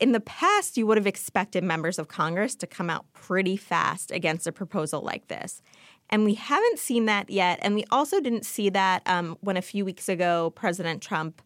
in 0.00 0.12
the 0.12 0.20
past, 0.20 0.76
you 0.76 0.86
would 0.86 0.96
have 0.96 1.06
expected 1.06 1.64
members 1.64 1.98
of 1.98 2.08
Congress 2.08 2.54
to 2.56 2.66
come 2.66 2.90
out 2.90 3.04
pretty 3.12 3.56
fast 3.56 4.10
against 4.10 4.46
a 4.46 4.52
proposal 4.52 5.00
like 5.02 5.28
this. 5.28 5.62
And 6.10 6.24
we 6.24 6.34
haven't 6.34 6.78
seen 6.78 7.06
that 7.06 7.30
yet. 7.30 7.58
And 7.62 7.74
we 7.74 7.84
also 7.90 8.20
didn't 8.20 8.44
see 8.44 8.68
that 8.70 9.02
um, 9.06 9.38
when 9.40 9.56
a 9.56 9.62
few 9.62 9.84
weeks 9.84 10.08
ago, 10.08 10.50
President 10.50 11.02
Trump 11.02 11.40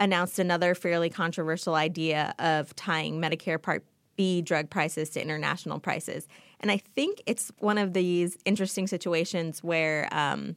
announced 0.00 0.38
another 0.38 0.74
fairly 0.74 1.10
controversial 1.10 1.74
idea 1.74 2.34
of 2.38 2.74
tying 2.76 3.20
Medicare 3.20 3.60
Part 3.60 3.84
B 4.16 4.42
drug 4.42 4.70
prices 4.70 5.10
to 5.10 5.22
international 5.22 5.78
prices. 5.78 6.26
And 6.60 6.70
I 6.70 6.78
think 6.78 7.22
it's 7.26 7.52
one 7.58 7.78
of 7.78 7.92
these 7.92 8.38
interesting 8.44 8.86
situations 8.86 9.62
where. 9.62 10.08
Um, 10.12 10.56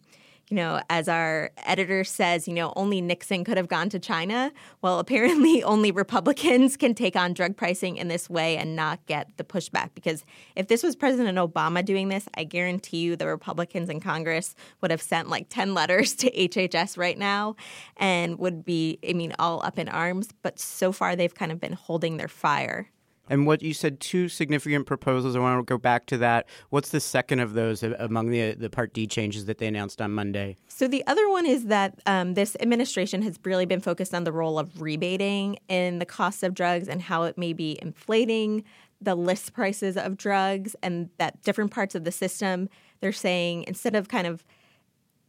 you 0.51 0.55
know, 0.55 0.81
as 0.89 1.08
our 1.08 1.50
editor 1.65 2.03
says, 2.03 2.46
you 2.46 2.53
know, 2.53 2.74
only 2.75 3.00
Nixon 3.00 3.46
could 3.46 3.55
have 3.55 3.70
gone 3.70 3.88
to 3.89 4.00
China. 4.00 4.51
Well, 4.81 5.00
apparently 5.12 5.63
only 5.63 5.91
Republicans 5.91 6.75
can 6.75 6.93
take 6.93 7.15
on 7.15 7.34
drug 7.34 7.55
pricing 7.55 7.96
in 7.96 8.10
this 8.10 8.29
way 8.29 8.58
and 8.58 8.75
not 8.75 9.03
get 9.05 9.29
the 9.38 9.46
pushback. 9.46 9.91
Because 9.96 10.25
if 10.58 10.67
this 10.67 10.84
was 10.84 10.96
President 10.96 11.38
Obama 11.38 11.84
doing 11.84 12.10
this, 12.10 12.27
I 12.36 12.43
guarantee 12.43 12.98
you 12.98 13.15
the 13.15 13.27
Republicans 13.27 13.89
in 13.89 14.01
Congress 14.01 14.53
would 14.81 14.91
have 14.91 15.01
sent 15.01 15.29
like 15.29 15.48
10 15.50 15.74
letters 15.74 16.13
to 16.17 16.29
HHS 16.29 16.98
right 16.98 17.17
now 17.17 17.55
and 17.96 18.38
would 18.38 18.65
be, 18.65 19.00
I 19.08 19.13
mean, 19.13 19.34
all 19.39 19.63
up 19.63 19.79
in 19.79 19.88
arms. 19.88 20.29
But 20.41 20.60
so 20.60 20.91
far, 20.91 21.15
they've 21.15 21.34
kind 21.34 21.53
of 21.53 21.62
been 21.62 21.74
holding 21.74 22.17
their 22.17 22.27
fire. 22.27 22.89
And 23.30 23.46
what 23.48 23.62
you 23.62 23.74
said, 23.74 24.00
two 24.00 24.28
significant 24.28 24.86
proposals. 24.86 25.36
I 25.36 25.40
want 25.40 25.60
to 25.60 25.63
go 25.63 25.78
back 25.78 26.06
to 26.08 26.18
that. 26.18 26.48
What's 26.70 26.90
the 26.90 27.00
second 27.00 27.40
of 27.40 27.54
those 27.54 27.82
among 27.84 28.30
the 28.30 28.54
the 28.54 28.70
Part 28.70 28.94
D 28.94 29.08
changes 29.08 29.46
that 29.46 29.58
they 29.58 29.68
announced 29.68 30.01
on 30.01 30.12
Monday? 30.12 30.58
So 30.68 30.88
the 30.88 31.06
other 31.08 31.30
one 31.30 31.46
is 31.46 31.66
that 31.66 32.01
um, 32.06 32.34
this 32.34 32.58
administration 32.60 33.22
has 33.22 33.40
really 33.46 33.66
been 33.66 33.80
focused 33.80 34.13
on 34.13 34.24
the 34.24 34.32
role 34.32 34.60
of 34.60 34.82
rebating 34.82 35.58
in 35.70 36.00
the 36.00 36.06
cost 36.06 36.44
of 36.44 36.54
drugs 36.54 36.88
and 36.88 37.01
how 37.01 37.24
it 37.24 37.38
may 37.38 37.54
be 37.54 37.80
inflating 37.82 38.63
the 39.00 39.16
list 39.16 39.54
prices 39.54 39.98
of 39.98 40.16
drugs, 40.16 40.75
and 40.84 41.10
that 41.18 41.42
different 41.42 41.72
parts 41.72 41.96
of 41.96 42.04
the 42.04 42.12
system. 42.12 42.70
They're 43.00 43.12
saying 43.12 43.66
instead 43.68 43.96
of 43.96 44.10
kind 44.10 44.28
of 44.28 44.46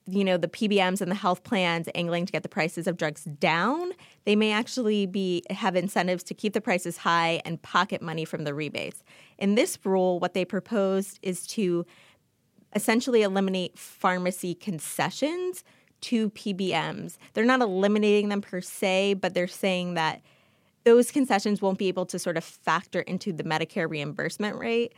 you 0.06 0.24
know 0.24 0.36
the 0.36 0.48
PBMs 0.48 1.00
and 1.00 1.10
the 1.10 1.16
health 1.16 1.44
plans 1.44 1.88
angling 1.94 2.26
to 2.26 2.32
get 2.32 2.42
the 2.42 2.48
prices 2.48 2.86
of 2.86 2.96
drugs 2.96 3.24
down, 3.24 3.92
they 4.24 4.34
may 4.34 4.52
actually 4.52 5.06
be 5.06 5.44
have 5.50 5.76
incentives 5.76 6.22
to 6.24 6.34
keep 6.34 6.52
the 6.52 6.60
prices 6.60 6.98
high 6.98 7.40
and 7.44 7.60
pocket 7.62 8.02
money 8.02 8.24
from 8.24 8.44
the 8.44 8.54
rebates. 8.54 9.02
In 9.38 9.54
this 9.54 9.78
rule, 9.84 10.18
what 10.18 10.34
they 10.34 10.44
proposed 10.44 11.18
is 11.22 11.46
to 11.48 11.86
essentially 12.74 13.22
eliminate 13.22 13.78
pharmacy 13.78 14.54
concessions 14.54 15.62
to 16.00 16.30
PBMs. 16.30 17.16
They're 17.32 17.44
not 17.44 17.60
eliminating 17.60 18.28
them 18.28 18.40
per 18.40 18.60
se, 18.60 19.14
but 19.14 19.34
they're 19.34 19.46
saying 19.46 19.94
that 19.94 20.20
those 20.84 21.12
concessions 21.12 21.62
won't 21.62 21.78
be 21.78 21.88
able 21.88 22.06
to 22.06 22.18
sort 22.18 22.36
of 22.36 22.44
factor 22.44 23.00
into 23.02 23.32
the 23.32 23.44
Medicare 23.44 23.88
reimbursement 23.88 24.56
rate. 24.58 24.94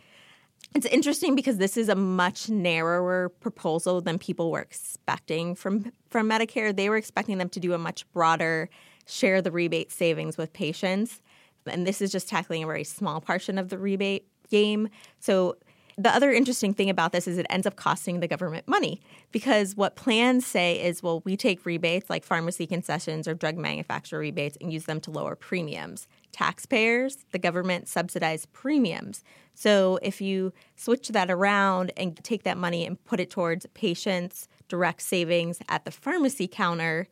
It's 0.75 0.87
interesting 0.87 1.35
because 1.35 1.59
this 1.59 1.77
is 1.77 1.89
a 1.89 1.95
much 1.95 2.49
narrower 2.49 3.29
proposal 3.29 4.01
than 4.01 4.19
people 4.19 4.51
were 4.51 4.61
expecting 4.61 5.55
from 5.55 5.93
from 6.09 6.29
Medicare. 6.29 6.75
They 6.75 6.89
were 6.89 6.97
expecting 6.97 7.39
them 7.39 7.49
to 7.51 7.61
do 7.61 7.73
a 7.75 7.79
much 7.79 8.11
broader 8.13 8.69
share 9.07 9.43
the 9.43 9.51
rebate 9.51 9.93
savings 9.93 10.39
with 10.39 10.53
patients, 10.53 11.21
and 11.67 11.87
this 11.87 12.01
is 12.01 12.11
just 12.11 12.29
tackling 12.29 12.63
a 12.63 12.67
very 12.67 12.85
small 12.85 13.21
portion 13.21 13.59
of 13.59 13.69
the 13.69 13.79
rebate 13.79 14.27
game. 14.51 14.89
So 15.21 15.57
the 15.97 16.15
other 16.15 16.33
interesting 16.33 16.75
thing 16.75 16.91
about 16.91 17.13
this 17.13 17.29
is 17.29 17.39
it 17.39 17.47
ends 17.49 17.67
up 17.67 17.77
costing 17.77 18.21
the 18.21 18.27
government 18.27 18.67
money 18.67 19.01
because 19.31 19.77
what 19.77 19.97
plans 19.97 20.45
say 20.45 20.83
is, 20.83 21.03
well, 21.03 21.23
we 21.25 21.37
take 21.37 21.65
rebates 21.65 22.11
like 22.11 22.25
pharmacy 22.25 22.67
concessions 22.67 23.29
or 23.29 23.35
drug 23.35 23.57
manufacturer 23.57 24.19
rebates 24.19 24.57
and 24.61 24.73
use 24.73 24.87
them 24.87 25.01
to 25.01 25.11
lower 25.11 25.37
premiums. 25.37 26.09
Taxpayers, 26.33 27.25
the 27.31 27.39
government 27.39 27.89
subsidize 27.89 28.47
premiums. 28.47 29.23
So 29.55 30.01
if 30.03 30.21
you 30.21 30.53
switch 30.75 31.09
that 31.09 31.31
around 31.31 31.93
and 31.97 32.17
take 32.25 32.43
that 32.43 32.59
money 32.59 32.85
and 32.85 33.03
put 33.05 33.21
it 33.21 33.31
towards 33.31 33.67
patients' 33.75 34.49
direct 34.69 35.03
savings 35.03 35.61
at 35.69 35.85
the 35.85 35.93
pharmacy 35.93 36.49
counter, 36.49 37.07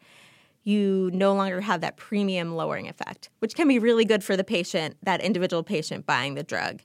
you 0.65 1.11
no 1.13 1.35
longer 1.35 1.61
have 1.61 1.81
that 1.81 1.97
premium 1.97 2.55
lowering 2.57 2.89
effect, 2.89 3.31
which 3.39 3.55
can 3.55 3.69
be 3.69 3.79
really 3.79 4.05
good 4.05 4.25
for 4.25 4.37
the 4.37 4.45
patient, 4.45 4.97
that 5.03 5.21
individual 5.21 5.63
patient 5.63 6.07
buying 6.07 6.35
the 6.35 6.43
drug 6.43 6.83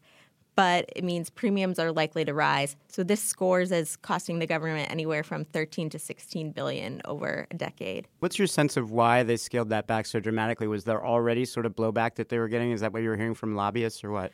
but 0.57 0.89
it 0.95 1.03
means 1.03 1.29
premiums 1.29 1.77
are 1.77 1.91
likely 1.91 2.25
to 2.25 2.33
rise. 2.33 2.75
So 2.87 3.03
this 3.03 3.21
scores 3.21 3.71
as 3.71 3.95
costing 3.95 4.39
the 4.39 4.47
government 4.47 4.89
anywhere 4.89 5.23
from 5.23 5.45
13 5.45 5.91
to 5.91 5.99
16 5.99 6.51
billion 6.51 6.99
over 7.05 7.45
a 7.51 7.53
decade. 7.53 8.07
What's 8.19 8.39
your 8.39 8.47
sense 8.47 8.75
of 8.75 8.89
why 8.89 9.21
they 9.21 9.37
scaled 9.37 9.69
that 9.69 9.85
back 9.85 10.07
so 10.07 10.19
dramatically? 10.19 10.67
Was 10.67 10.83
there 10.83 11.05
already 11.05 11.45
sort 11.45 11.67
of 11.67 11.75
blowback 11.75 12.15
that 12.15 12.29
they 12.29 12.39
were 12.39 12.47
getting? 12.47 12.71
Is 12.71 12.81
that 12.81 12.91
what 12.91 13.03
you 13.03 13.09
were 13.09 13.15
hearing 13.15 13.35
from 13.35 13.55
lobbyists 13.55 14.03
or 14.03 14.09
what? 14.09 14.31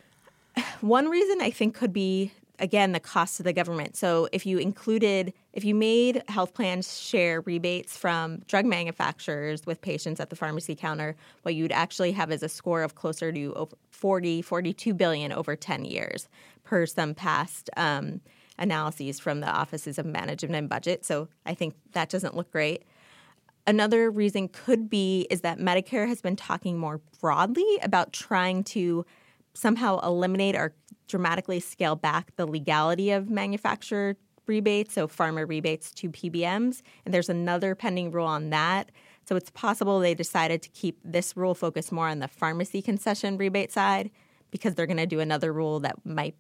One 0.79 1.09
reason 1.09 1.41
I 1.41 1.51
think 1.51 1.75
could 1.75 1.91
be 1.91 2.31
again 2.63 2.93
the 2.93 2.99
cost 2.99 3.35
to 3.37 3.43
the 3.43 3.51
government. 3.51 3.97
So 3.97 4.29
if 4.31 4.45
you 4.45 4.57
included 4.57 5.33
if 5.51 5.65
you 5.65 5.75
made 5.75 6.23
health 6.29 6.55
plans 6.55 6.97
share 6.99 7.41
rebates 7.41 7.95
from 7.95 8.39
drug 8.47 8.65
manufacturers 8.65 9.65
with 9.67 9.81
patients 9.81 10.19
at 10.19 10.31
the 10.31 10.35
pharmacy 10.35 10.73
counter, 10.73 11.15
what 11.43 11.53
you'd 11.53 11.73
actually 11.73 12.13
have 12.13 12.31
is 12.31 12.41
a 12.41 12.49
score 12.49 12.81
of 12.81 12.95
closer 12.95 13.31
to 13.31 13.53
over 13.53 13.75
40, 13.91 14.41
42 14.41 14.93
billion 14.93 15.31
over 15.31 15.55
10 15.55 15.85
years 15.85 16.27
per 16.63 16.85
some 16.85 17.13
past 17.13 17.69
um, 17.75 18.21
analyses 18.57 19.19
from 19.19 19.41
the 19.41 19.47
offices 19.47 19.99
of 19.99 20.05
management 20.05 20.55
and 20.55 20.69
budget. 20.69 21.05
So 21.05 21.27
I 21.45 21.53
think 21.53 21.75
that 21.91 22.09
doesn't 22.09 22.35
look 22.35 22.51
great. 22.51 22.83
Another 23.67 24.09
reason 24.09 24.47
could 24.47 24.89
be 24.89 25.27
is 25.29 25.41
that 25.41 25.59
Medicare 25.59 26.07
has 26.07 26.21
been 26.21 26.35
talking 26.35 26.77
more 26.77 27.01
broadly 27.19 27.77
about 27.81 28.13
trying 28.13 28.63
to 28.65 29.05
somehow 29.53 29.99
eliminate 29.99 30.55
or 30.55 30.73
dramatically 31.07 31.59
scale 31.59 31.95
back 31.95 32.35
the 32.35 32.45
legality 32.45 33.11
of 33.11 33.29
manufacturer 33.29 34.15
rebates, 34.47 34.93
so 34.93 35.07
pharma 35.07 35.47
rebates 35.47 35.91
to 35.91 36.09
PBMs. 36.09 36.81
And 37.05 37.13
there's 37.13 37.29
another 37.29 37.75
pending 37.75 38.11
rule 38.11 38.27
on 38.27 38.49
that. 38.49 38.91
So 39.25 39.35
it's 39.35 39.49
possible 39.51 39.99
they 39.99 40.13
decided 40.15 40.61
to 40.63 40.69
keep 40.69 40.99
this 41.03 41.37
rule 41.37 41.55
focused 41.55 41.91
more 41.91 42.07
on 42.07 42.19
the 42.19 42.27
pharmacy 42.27 42.81
concession 42.81 43.37
rebate 43.37 43.71
side 43.71 44.11
because 44.51 44.75
they're 44.75 44.87
going 44.87 44.97
to 44.97 45.05
do 45.05 45.19
another 45.19 45.53
rule 45.53 45.79
that 45.79 46.05
might 46.05 46.35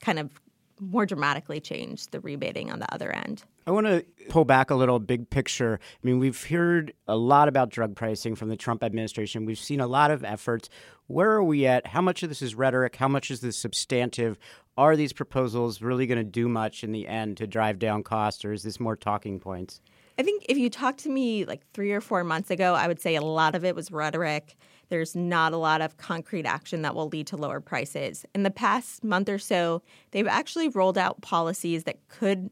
kind 0.00 0.18
of 0.18 0.30
more 0.80 1.06
dramatically 1.06 1.60
change 1.60 2.06
the 2.08 2.20
rebating 2.20 2.70
on 2.70 2.78
the 2.78 2.92
other 2.94 3.10
end. 3.10 3.44
I 3.66 3.70
want 3.70 3.86
to 3.86 4.04
pull 4.28 4.44
back 4.44 4.70
a 4.70 4.74
little 4.74 4.98
big 4.98 5.28
picture. 5.30 5.78
I 5.82 6.06
mean, 6.06 6.18
we've 6.18 6.42
heard 6.46 6.92
a 7.06 7.16
lot 7.16 7.48
about 7.48 7.70
drug 7.70 7.96
pricing 7.96 8.34
from 8.34 8.48
the 8.48 8.56
Trump 8.56 8.82
administration. 8.82 9.44
We've 9.44 9.58
seen 9.58 9.80
a 9.80 9.86
lot 9.86 10.10
of 10.10 10.24
efforts. 10.24 10.68
Where 11.06 11.30
are 11.32 11.44
we 11.44 11.66
at? 11.66 11.86
How 11.88 12.00
much 12.00 12.22
of 12.22 12.28
this 12.28 12.42
is 12.42 12.54
rhetoric? 12.54 12.96
How 12.96 13.08
much 13.08 13.30
is 13.30 13.40
this 13.40 13.56
substantive? 13.56 14.38
Are 14.76 14.96
these 14.96 15.12
proposals 15.12 15.82
really 15.82 16.06
going 16.06 16.18
to 16.18 16.24
do 16.24 16.48
much 16.48 16.84
in 16.84 16.92
the 16.92 17.08
end 17.08 17.36
to 17.38 17.46
drive 17.46 17.78
down 17.78 18.02
costs, 18.02 18.44
or 18.44 18.52
is 18.52 18.62
this 18.62 18.78
more 18.78 18.96
talking 18.96 19.40
points? 19.40 19.80
I 20.18 20.22
think 20.22 20.44
if 20.48 20.58
you 20.58 20.68
talked 20.68 21.00
to 21.00 21.08
me 21.08 21.44
like 21.44 21.62
three 21.72 21.92
or 21.92 22.00
four 22.00 22.24
months 22.24 22.50
ago, 22.50 22.74
I 22.74 22.88
would 22.88 23.00
say 23.00 23.14
a 23.14 23.22
lot 23.22 23.54
of 23.54 23.64
it 23.64 23.76
was 23.76 23.92
rhetoric. 23.92 24.56
There's 24.88 25.14
not 25.14 25.52
a 25.52 25.56
lot 25.56 25.80
of 25.80 25.96
concrete 25.96 26.46
action 26.46 26.82
that 26.82 26.94
will 26.94 27.08
lead 27.08 27.26
to 27.28 27.36
lower 27.36 27.60
prices. 27.60 28.24
In 28.34 28.42
the 28.42 28.50
past 28.50 29.04
month 29.04 29.28
or 29.28 29.38
so, 29.38 29.82
they've 30.10 30.26
actually 30.26 30.68
rolled 30.68 30.98
out 30.98 31.20
policies 31.20 31.84
that 31.84 32.06
could 32.08 32.50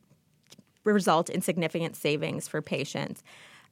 result 0.84 1.28
in 1.28 1.40
significant 1.40 1.96
savings 1.96 2.46
for 2.46 2.62
patients. 2.62 3.22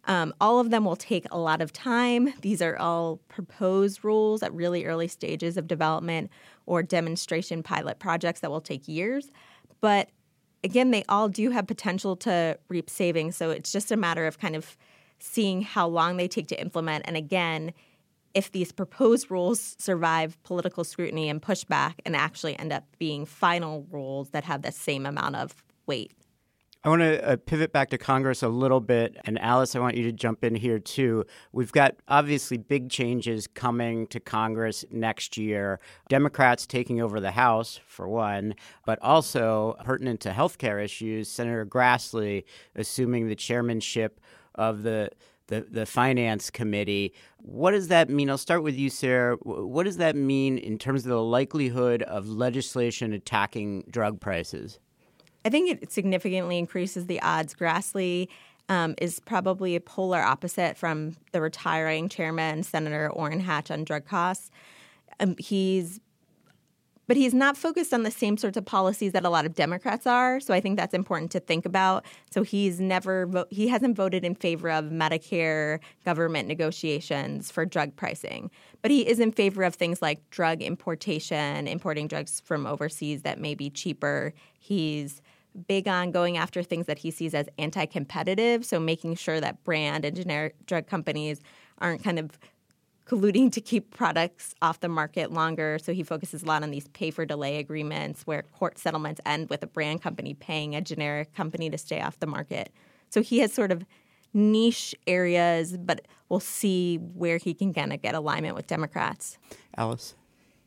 Um, 0.06 0.34
all 0.40 0.60
of 0.60 0.70
them 0.70 0.84
will 0.84 0.96
take 0.96 1.26
a 1.30 1.38
lot 1.38 1.62
of 1.62 1.72
time. 1.72 2.34
These 2.42 2.60
are 2.60 2.76
all 2.76 3.20
proposed 3.28 4.04
rules 4.04 4.42
at 4.42 4.52
really 4.52 4.84
early 4.84 5.08
stages 5.08 5.56
of 5.56 5.66
development 5.66 6.30
or 6.66 6.82
demonstration 6.82 7.62
pilot 7.62 7.98
projects 7.98 8.40
that 8.40 8.50
will 8.50 8.60
take 8.60 8.86
years. 8.86 9.30
But 9.80 10.10
again, 10.62 10.90
they 10.90 11.04
all 11.08 11.28
do 11.28 11.50
have 11.50 11.66
potential 11.66 12.16
to 12.16 12.58
reap 12.68 12.90
savings. 12.90 13.36
So 13.36 13.50
it's 13.50 13.72
just 13.72 13.92
a 13.92 13.96
matter 13.96 14.26
of 14.26 14.38
kind 14.38 14.56
of 14.56 14.76
seeing 15.18 15.62
how 15.62 15.86
long 15.86 16.16
they 16.16 16.28
take 16.28 16.48
to 16.48 16.60
implement. 16.60 17.04
And 17.06 17.16
again, 17.16 17.72
if 18.34 18.50
these 18.52 18.72
proposed 18.72 19.30
rules 19.30 19.76
survive 19.78 20.40
political 20.42 20.84
scrutiny 20.84 21.28
and 21.28 21.40
pushback 21.40 21.94
and 22.04 22.16
actually 22.16 22.58
end 22.58 22.72
up 22.72 22.84
being 22.98 23.24
final 23.24 23.86
rules 23.90 24.30
that 24.30 24.44
have 24.44 24.62
the 24.62 24.72
same 24.72 25.06
amount 25.06 25.36
of 25.36 25.62
weight. 25.86 26.12
I 26.86 26.90
want 26.90 27.00
to 27.00 27.26
uh, 27.26 27.36
pivot 27.36 27.72
back 27.72 27.88
to 27.90 27.98
Congress 27.98 28.42
a 28.42 28.48
little 28.48 28.80
bit. 28.80 29.16
And 29.24 29.38
Alice, 29.38 29.74
I 29.74 29.78
want 29.78 29.96
you 29.96 30.02
to 30.02 30.12
jump 30.12 30.44
in 30.44 30.54
here 30.54 30.78
too. 30.78 31.24
We've 31.50 31.72
got 31.72 31.96
obviously 32.08 32.58
big 32.58 32.90
changes 32.90 33.46
coming 33.46 34.06
to 34.08 34.20
Congress 34.20 34.84
next 34.90 35.38
year. 35.38 35.80
Democrats 36.10 36.66
taking 36.66 37.00
over 37.00 37.20
the 37.20 37.30
House, 37.30 37.80
for 37.86 38.06
one, 38.06 38.54
but 38.84 38.98
also 39.00 39.76
pertinent 39.82 40.20
to 40.20 40.30
healthcare 40.32 40.84
issues, 40.84 41.30
Senator 41.30 41.64
Grassley 41.64 42.44
assuming 42.76 43.28
the 43.28 43.34
chairmanship 43.34 44.20
of 44.54 44.82
the 44.82 45.08
the, 45.48 45.66
the 45.70 45.86
finance 45.86 46.50
committee. 46.50 47.12
What 47.38 47.72
does 47.72 47.88
that 47.88 48.08
mean? 48.08 48.30
I'll 48.30 48.38
start 48.38 48.62
with 48.62 48.76
you, 48.76 48.90
Sarah. 48.90 49.36
What 49.42 49.84
does 49.84 49.98
that 49.98 50.16
mean 50.16 50.58
in 50.58 50.78
terms 50.78 51.04
of 51.04 51.10
the 51.10 51.22
likelihood 51.22 52.02
of 52.02 52.28
legislation 52.28 53.12
attacking 53.12 53.84
drug 53.90 54.20
prices? 54.20 54.78
I 55.44 55.50
think 55.50 55.70
it 55.70 55.92
significantly 55.92 56.58
increases 56.58 57.06
the 57.06 57.20
odds. 57.20 57.54
Grassley 57.54 58.28
um, 58.68 58.94
is 58.98 59.20
probably 59.20 59.76
a 59.76 59.80
polar 59.80 60.22
opposite 60.22 60.78
from 60.78 61.16
the 61.32 61.40
retiring 61.40 62.08
chairman, 62.08 62.62
Senator 62.62 63.10
Orrin 63.10 63.40
Hatch, 63.40 63.70
on 63.70 63.84
drug 63.84 64.06
costs. 64.06 64.50
Um, 65.20 65.36
he's 65.38 66.00
but 67.06 67.16
he's 67.16 67.34
not 67.34 67.56
focused 67.56 67.92
on 67.92 68.02
the 68.02 68.10
same 68.10 68.36
sorts 68.36 68.56
of 68.56 68.64
policies 68.64 69.12
that 69.12 69.24
a 69.24 69.30
lot 69.30 69.46
of 69.46 69.54
Democrats 69.54 70.06
are. 70.06 70.40
So 70.40 70.54
I 70.54 70.60
think 70.60 70.76
that's 70.76 70.94
important 70.94 71.30
to 71.32 71.40
think 71.40 71.66
about. 71.66 72.04
So 72.30 72.42
he's 72.42 72.80
never 72.80 73.26
vo- 73.26 73.46
he 73.50 73.68
hasn't 73.68 73.96
voted 73.96 74.24
in 74.24 74.34
favor 74.34 74.70
of 74.70 74.86
Medicare 74.86 75.80
government 76.04 76.48
negotiations 76.48 77.50
for 77.50 77.64
drug 77.64 77.94
pricing, 77.96 78.50
but 78.82 78.90
he 78.90 79.06
is 79.06 79.20
in 79.20 79.32
favor 79.32 79.62
of 79.62 79.74
things 79.74 80.00
like 80.00 80.28
drug 80.30 80.62
importation, 80.62 81.66
importing 81.66 82.08
drugs 82.08 82.40
from 82.40 82.66
overseas 82.66 83.22
that 83.22 83.38
may 83.38 83.54
be 83.54 83.70
cheaper. 83.70 84.32
He's 84.58 85.20
big 85.68 85.86
on 85.86 86.10
going 86.10 86.36
after 86.36 86.62
things 86.62 86.86
that 86.86 86.98
he 86.98 87.10
sees 87.10 87.32
as 87.32 87.48
anti-competitive, 87.58 88.64
so 88.64 88.80
making 88.80 89.14
sure 89.14 89.40
that 89.40 89.62
brand 89.62 90.04
and 90.04 90.16
generic 90.16 90.54
drug 90.66 90.86
companies 90.86 91.40
aren't 91.78 92.02
kind 92.02 92.18
of 92.18 92.38
colluding 93.06 93.52
to 93.52 93.60
keep 93.60 93.90
products 93.90 94.54
off 94.62 94.80
the 94.80 94.88
market 94.88 95.32
longer. 95.32 95.78
So 95.82 95.92
he 95.92 96.02
focuses 96.02 96.42
a 96.42 96.46
lot 96.46 96.62
on 96.62 96.70
these 96.70 96.88
pay 96.88 97.10
for 97.10 97.26
delay 97.26 97.58
agreements 97.58 98.26
where 98.26 98.42
court 98.42 98.78
settlements 98.78 99.20
end 99.26 99.50
with 99.50 99.62
a 99.62 99.66
brand 99.66 100.02
company 100.02 100.34
paying 100.34 100.74
a 100.74 100.80
generic 100.80 101.34
company 101.34 101.68
to 101.70 101.78
stay 101.78 102.00
off 102.00 102.18
the 102.18 102.26
market. 102.26 102.72
So 103.10 103.22
he 103.22 103.38
has 103.40 103.52
sort 103.52 103.72
of 103.72 103.84
niche 104.32 104.94
areas, 105.06 105.76
but 105.76 106.06
we'll 106.28 106.40
see 106.40 106.96
where 106.96 107.36
he 107.36 107.54
can 107.54 107.72
kind 107.72 107.92
of 107.92 108.02
get 108.02 108.14
alignment 108.14 108.56
with 108.56 108.66
Democrats. 108.66 109.38
Alice? 109.76 110.14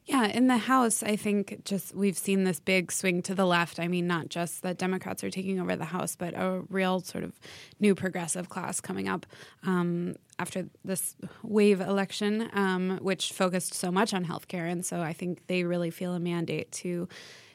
Yeah, 0.07 0.27
in 0.27 0.47
the 0.47 0.57
House, 0.57 1.03
I 1.03 1.17
think 1.17 1.65
just 1.65 1.93
we've 1.93 2.17
seen 2.17 2.45
this 2.45 2.61
big 2.61 2.93
swing 2.93 3.21
to 3.23 3.35
the 3.35 3.45
left. 3.45 3.77
I 3.77 3.89
mean, 3.89 4.07
not 4.07 4.29
just 4.29 4.61
that 4.61 4.77
Democrats 4.77 5.21
are 5.21 5.29
taking 5.29 5.59
over 5.59 5.75
the 5.75 5.83
House, 5.83 6.15
but 6.15 6.33
a 6.33 6.61
real 6.69 7.01
sort 7.01 7.25
of 7.25 7.37
new 7.81 7.93
progressive 7.93 8.47
class 8.47 8.79
coming 8.79 9.09
up 9.09 9.25
um, 9.63 10.15
after 10.39 10.69
this 10.85 11.17
wave 11.43 11.81
election, 11.81 12.49
um, 12.53 12.99
which 13.01 13.33
focused 13.33 13.73
so 13.73 13.91
much 13.91 14.13
on 14.13 14.23
healthcare. 14.23 14.71
And 14.71 14.85
so 14.85 15.01
I 15.01 15.11
think 15.11 15.45
they 15.47 15.65
really 15.65 15.89
feel 15.89 16.13
a 16.13 16.21
mandate 16.21 16.71
to 16.83 17.09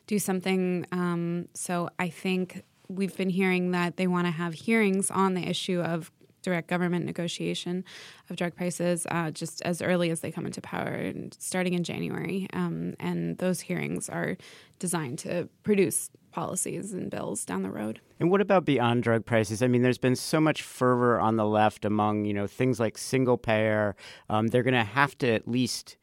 do 0.06 0.18
something. 0.18 0.86
Um, 0.92 1.48
so 1.54 1.88
I 1.98 2.10
think 2.10 2.64
we've 2.86 3.16
been 3.16 3.30
hearing 3.30 3.70
that 3.70 3.96
they 3.96 4.06
want 4.06 4.26
to 4.26 4.30
have 4.30 4.52
hearings 4.52 5.10
on 5.10 5.32
the 5.32 5.48
issue 5.48 5.80
of 5.80 6.12
direct 6.42 6.68
government 6.68 7.05
negotiation 7.05 7.85
of 8.28 8.37
drug 8.37 8.55
prices 8.55 9.07
uh, 9.11 9.31
just 9.31 9.62
as 9.62 9.81
early 9.81 10.11
as 10.11 10.20
they 10.20 10.31
come 10.31 10.46
into 10.46 10.61
power, 10.61 11.12
starting 11.38 11.74
in 11.74 11.85
January. 11.85 12.46
Um, 12.52 12.94
and 13.00 13.38
those 13.38 13.61
hearings 13.61 14.09
are 14.09 14.37
designed 14.78 15.18
to 15.20 15.48
produce 15.62 16.11
policies 16.33 16.92
and 16.92 17.11
bills 17.11 17.44
down 17.44 17.62
the 17.62 17.70
road. 17.70 18.00
And 18.18 18.31
what 18.31 18.40
about 18.40 18.64
beyond 18.64 19.02
drug 19.02 19.24
prices? 19.24 19.62
I 19.62 19.68
mean, 19.68 19.83
there's 19.83 19.98
been 19.98 20.16
so 20.16 20.40
much 20.40 20.62
fervor 20.62 21.20
on 21.20 21.37
the 21.37 21.46
left 21.46 21.85
among 21.85 22.24
you 22.24 22.35
know 22.35 22.46
things 22.46 22.81
like 22.81 22.98
single 22.98 23.37
payer. 23.37 23.94
Um, 24.28 24.48
they're 24.48 24.62
going 24.62 24.74
to 24.74 24.85
have 24.85 25.16
to 25.18 25.28
at 25.28 25.46
least 25.46 25.96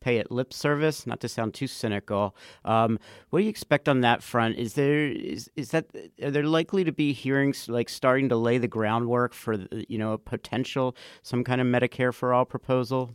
pay 0.00 0.16
it 0.16 0.30
lip 0.30 0.52
service. 0.52 1.06
Not 1.06 1.20
to 1.20 1.28
sound 1.28 1.54
too 1.54 1.66
cynical, 1.66 2.34
um, 2.64 2.98
what 3.30 3.40
do 3.40 3.44
you 3.44 3.50
expect 3.50 3.88
on 3.88 4.00
that 4.00 4.22
front? 4.22 4.56
Is 4.56 4.74
there 4.74 5.06
is 5.08 5.50
is 5.56 5.70
that 5.70 5.86
are 6.22 6.30
there 6.30 6.44
likely 6.44 6.84
to 6.84 6.92
be 6.92 7.12
hearings 7.12 7.68
like 7.68 7.88
starting 7.88 8.28
to 8.28 8.36
lay 8.36 8.58
the 8.58 8.68
groundwork 8.68 9.34
for 9.34 9.66
you 9.88 9.98
know 9.98 10.12
a 10.12 10.18
potential 10.18 10.96
some 11.22 11.44
kind 11.44 11.60
of 11.60 11.66
Medicare 11.66 12.12
for 12.14 12.32
all 12.32 12.44
proposal? 12.44 13.10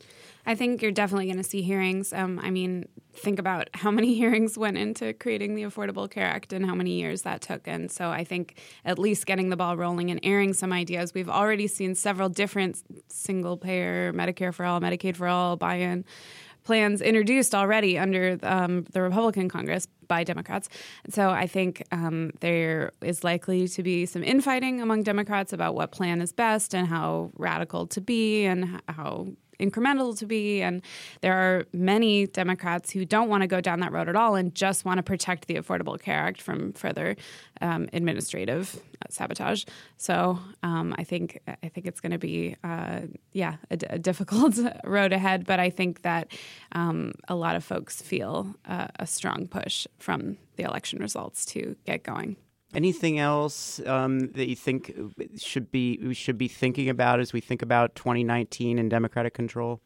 I 0.48 0.54
think 0.54 0.82
you're 0.82 0.92
definitely 0.92 1.26
going 1.26 1.38
to 1.38 1.44
see 1.44 1.64
hearings. 1.64 2.14
Um, 2.14 2.40
I 2.42 2.52
mean, 2.52 2.88
think 3.14 3.40
about 3.40 3.70
how 3.74 3.90
many 3.90 4.14
hearings 4.22 4.58
went 4.58 4.78
into 4.78 5.14
creating 5.14 5.56
the 5.56 5.64
Affordable 5.64 6.10
Care 6.10 6.26
Act 6.26 6.54
and 6.54 6.66
how 6.66 6.76
many 6.76 6.92
years 6.92 7.24
that 7.24 7.42
took. 7.42 7.68
And 7.68 7.92
so 7.92 8.10
I 8.10 8.24
think 8.24 8.60
at 8.84 9.00
least 9.00 9.26
getting 9.26 9.50
the 9.50 9.58
ball 9.58 9.76
rolling 9.76 10.12
and 10.12 10.20
airing 10.22 10.54
some 10.54 10.72
ideas. 10.72 11.14
We've 11.14 11.30
already 11.30 11.68
seen 11.68 11.96
several 11.96 12.30
different 12.30 12.84
single 13.08 13.58
payer, 13.58 14.14
Medicare 14.14 14.54
for 14.54 14.66
all, 14.66 14.80
Medicaid 14.80 15.16
for 15.16 15.28
all, 15.28 15.56
buy 15.56 15.76
in 15.76 16.06
plans 16.66 17.02
introduced 17.02 17.56
already 17.56 17.98
under 17.98 18.38
um, 18.44 18.84
the 18.92 19.02
Republican 19.02 19.48
Congress 19.48 19.88
by 20.08 20.24
Democrats. 20.24 20.68
So 21.10 21.30
I 21.30 21.48
think 21.48 21.84
um, 21.92 22.32
there 22.42 22.92
is 23.02 23.24
likely 23.24 23.68
to 23.70 23.84
be 23.84 24.06
some 24.06 24.24
infighting 24.24 24.82
among 24.82 25.04
Democrats 25.04 25.54
about 25.54 25.76
what 25.76 25.92
plan 25.92 26.22
is 26.22 26.34
best 26.34 26.76
and 26.76 26.88
how 26.88 27.32
radical 27.36 27.88
to 27.88 28.02
be 28.02 28.46
and 28.46 28.82
how 28.90 29.28
incremental 29.60 30.18
to 30.18 30.26
be. 30.26 30.62
And 30.62 30.82
there 31.22 31.34
are 31.34 31.66
many 31.74 32.28
Democrats 32.28 32.92
who 32.92 33.06
don't 33.06 33.30
want 33.30 33.42
to 33.42 33.48
go 33.48 33.62
down 33.62 33.80
that 33.82 33.92
road 33.92 34.10
at 34.10 34.16
all 34.16 34.36
and 34.36 34.54
just 34.54 34.86
want 34.86 34.98
to 34.98 35.04
protect 35.04 35.48
the 35.48 35.56
Affordable 35.56 36.00
Care 36.00 36.20
Act 36.20 36.42
from 36.42 36.74
further 36.74 37.16
um, 37.62 37.88
administrative 37.94 38.80
sabotage. 39.10 39.66
So 39.98 40.40
um, 40.64 40.94
I 40.98 41.04
think 41.04 41.40
I 41.48 41.70
think 41.70 41.88
it's 41.88 42.02
going 42.02 42.12
to 42.12 42.18
be 42.18 42.56
uh, 42.64 43.02
yeah 43.32 43.56
a, 43.72 43.78
a, 43.90 44.00
difficult 44.00 44.58
road 44.84 45.14
ahead. 45.14 45.46
But 45.46 45.60
I 45.60 45.70
think 45.70 46.02
that 46.02 46.32
um, 46.72 47.14
a 47.28 47.36
lot 47.36 47.56
of 47.56 47.64
folks 47.64 48.02
feel 48.02 48.56
uh, 48.66 48.88
a 48.98 49.08
strong 49.08 49.48
push 49.48 49.88
from 50.00 50.38
the 50.58 50.64
election 50.64 51.00
results 51.00 51.46
to 51.48 51.76
get 51.86 52.04
going. 52.04 52.38
Anything 52.76 53.20
else 53.20 53.80
um, 53.86 54.32
that 54.34 54.50
you 54.50 54.56
think 54.56 54.94
should 55.38 55.72
be 55.72 56.00
we 56.04 56.14
should 56.14 56.38
be 56.38 56.48
thinking 56.48 56.90
about 56.90 57.20
as 57.20 57.32
we 57.32 57.42
think 57.42 57.62
about 57.62 57.96
2019 57.96 58.78
and 58.78 58.90
Democratic 58.90 59.34
control? 59.34 59.82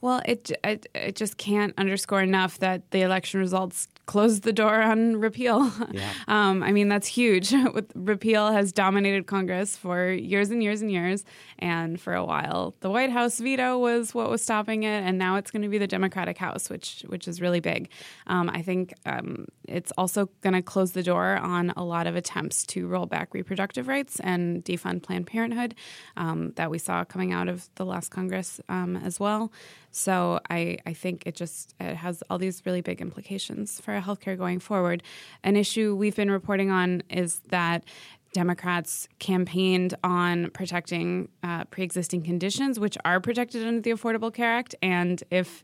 Well, 0.00 0.20
it, 0.24 0.50
it, 0.64 0.86
it 0.96 1.14
just 1.14 1.36
can't 1.36 1.72
underscore 1.78 2.22
enough 2.22 2.58
that 2.58 2.90
the 2.90 3.02
election 3.02 3.38
results 3.38 3.86
closed 4.06 4.42
the 4.42 4.52
door 4.52 4.80
on 4.80 5.16
repeal. 5.16 5.70
Yeah. 5.92 6.10
um, 6.26 6.62
I 6.62 6.72
mean, 6.72 6.88
that's 6.88 7.06
huge. 7.06 7.52
repeal 7.94 8.50
has 8.50 8.72
dominated 8.72 9.26
Congress 9.26 9.76
for 9.76 10.10
years 10.10 10.50
and 10.50 10.62
years 10.62 10.80
and 10.80 10.90
years, 10.90 11.24
and 11.58 12.00
for 12.00 12.14
a 12.14 12.24
while, 12.24 12.74
the 12.80 12.88
White 12.88 13.10
House 13.10 13.38
veto 13.38 13.78
was 13.78 14.14
what 14.14 14.30
was 14.30 14.42
stopping 14.42 14.84
it, 14.84 15.02
and 15.02 15.18
now 15.18 15.36
it's 15.36 15.50
going 15.50 15.62
to 15.62 15.68
be 15.68 15.76
the 15.76 15.86
Democratic 15.86 16.38
House, 16.38 16.70
which 16.70 17.04
which 17.08 17.28
is 17.28 17.42
really 17.42 17.60
big. 17.60 17.90
Um, 18.26 18.48
I 18.48 18.62
think 18.62 18.94
um, 19.04 19.46
it's 19.68 19.92
also 19.98 20.30
going 20.40 20.54
to 20.54 20.62
close 20.62 20.92
the 20.92 21.02
door 21.02 21.36
on 21.36 21.70
a 21.76 21.84
lot 21.84 22.06
of 22.06 22.16
attempts 22.16 22.64
to 22.68 22.86
roll 22.86 23.06
back 23.06 23.34
reproductive 23.34 23.86
rights 23.86 24.18
and 24.20 24.64
defund 24.64 25.02
Planned 25.02 25.26
Parenthood 25.26 25.74
um, 26.16 26.52
that 26.56 26.70
we 26.70 26.78
saw 26.78 27.04
coming 27.04 27.32
out 27.32 27.48
of 27.48 27.68
the 27.74 27.84
last 27.84 28.10
Congress 28.10 28.60
um, 28.68 28.96
as 28.96 29.20
well. 29.20 29.52
So 29.90 30.40
I, 30.48 30.78
I 30.86 30.94
think 30.94 31.24
it 31.26 31.34
just 31.34 31.74
it 31.78 31.96
has 31.96 32.22
all 32.30 32.38
these 32.38 32.62
really 32.64 32.80
big 32.80 33.02
implications 33.02 33.78
for 33.78 33.91
healthcare 34.00 34.36
going 34.36 34.60
forward. 34.60 35.02
An 35.42 35.56
issue 35.56 35.94
we've 35.94 36.16
been 36.16 36.30
reporting 36.30 36.70
on 36.70 37.02
is 37.10 37.40
that 37.48 37.84
Democrats 38.32 39.08
campaigned 39.18 39.94
on 40.02 40.50
protecting 40.50 41.28
uh, 41.42 41.64
pre 41.64 41.84
existing 41.84 42.22
conditions, 42.22 42.80
which 42.80 42.96
are 43.04 43.20
protected 43.20 43.66
under 43.66 43.80
the 43.80 43.90
Affordable 43.90 44.32
Care 44.32 44.50
Act. 44.50 44.74
And 44.82 45.22
if 45.30 45.62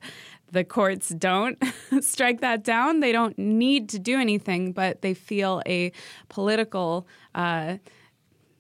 the 0.51 0.65
courts 0.65 1.09
don't 1.11 1.63
strike 2.01 2.41
that 2.41 2.65
down, 2.65 3.01
they 3.01 3.13
don't 3.13 3.39
need 3.39 3.89
to 3.91 3.99
do 3.99 4.19
anything, 4.19 4.73
but 4.73 5.03
they 5.03 5.15
feel 5.15 5.63
a 5.67 5.93
political. 6.29 7.07
Uh, 7.35 7.79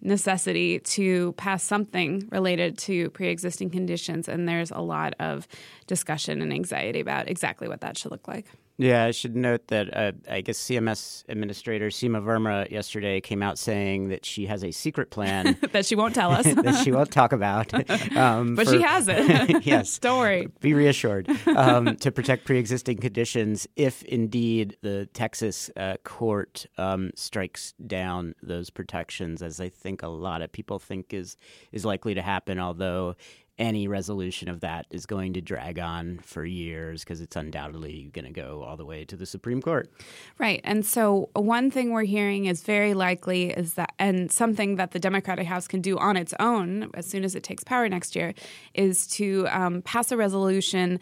necessity 0.00 0.78
to 0.78 1.32
pass 1.32 1.60
something 1.60 2.28
related 2.30 2.78
to 2.78 3.10
pre-existing 3.10 3.68
conditions 3.68 4.28
and 4.28 4.48
there's 4.48 4.70
a 4.70 4.78
lot 4.78 5.12
of 5.18 5.48
discussion 5.88 6.40
and 6.40 6.52
anxiety 6.52 7.00
about 7.00 7.28
exactly 7.28 7.66
what 7.66 7.80
that 7.80 7.98
should 7.98 8.12
look 8.12 8.28
like 8.28 8.46
yeah, 8.80 9.04
I 9.04 9.10
should 9.10 9.34
note 9.34 9.66
that 9.68 9.96
uh, 9.96 10.12
I 10.30 10.40
guess 10.40 10.56
CMS 10.56 11.24
Administrator 11.28 11.88
Seema 11.88 12.22
Verma 12.22 12.70
yesterday 12.70 13.20
came 13.20 13.42
out 13.42 13.58
saying 13.58 14.08
that 14.10 14.24
she 14.24 14.46
has 14.46 14.62
a 14.62 14.70
secret 14.70 15.10
plan 15.10 15.58
that 15.72 15.84
she 15.84 15.96
won't 15.96 16.14
tell 16.14 16.30
us, 16.30 16.44
that 16.54 16.80
she 16.84 16.92
won't 16.92 17.10
talk 17.10 17.32
about. 17.32 17.74
Um, 18.16 18.54
but 18.54 18.66
for, 18.66 18.74
she 18.74 18.82
has 18.82 19.08
it. 19.08 19.64
yes, 19.66 19.98
don't 19.98 20.20
worry. 20.20 20.48
Be 20.60 20.74
reassured 20.74 21.28
um, 21.48 21.96
to 21.96 22.12
protect 22.12 22.44
pre-existing 22.44 22.98
conditions 22.98 23.66
if 23.74 24.04
indeed 24.04 24.76
the 24.82 25.06
Texas 25.06 25.70
uh, 25.76 25.96
court 26.04 26.66
um, 26.78 27.10
strikes 27.16 27.74
down 27.84 28.36
those 28.44 28.70
protections, 28.70 29.42
as 29.42 29.60
I 29.60 29.70
think 29.70 30.04
a 30.04 30.08
lot 30.08 30.40
of 30.40 30.52
people 30.52 30.78
think 30.78 31.12
is 31.12 31.36
is 31.72 31.84
likely 31.84 32.14
to 32.14 32.22
happen. 32.22 32.60
Although 32.60 33.16
any 33.58 33.88
resolution 33.88 34.48
of 34.48 34.60
that 34.60 34.86
is 34.90 35.06
going 35.06 35.32
to 35.32 35.40
drag 35.40 35.78
on 35.78 36.18
for 36.22 36.44
years 36.44 37.02
because 37.02 37.20
it's 37.20 37.36
undoubtedly 37.36 38.10
going 38.12 38.24
to 38.24 38.30
go 38.30 38.62
all 38.62 38.76
the 38.76 38.84
way 38.84 39.04
to 39.04 39.16
the 39.16 39.26
Supreme 39.26 39.60
Court. 39.60 39.90
Right. 40.38 40.60
And 40.64 40.86
so, 40.86 41.30
one 41.34 41.70
thing 41.70 41.92
we're 41.92 42.04
hearing 42.04 42.46
is 42.46 42.62
very 42.62 42.94
likely 42.94 43.50
is 43.50 43.74
that, 43.74 43.92
and 43.98 44.30
something 44.30 44.76
that 44.76 44.92
the 44.92 44.98
Democratic 44.98 45.46
House 45.46 45.66
can 45.66 45.80
do 45.80 45.98
on 45.98 46.16
its 46.16 46.34
own 46.38 46.90
as 46.94 47.06
soon 47.06 47.24
as 47.24 47.34
it 47.34 47.42
takes 47.42 47.64
power 47.64 47.88
next 47.88 48.14
year, 48.14 48.34
is 48.74 49.06
to 49.08 49.46
um, 49.50 49.82
pass 49.82 50.12
a 50.12 50.16
resolution 50.16 51.00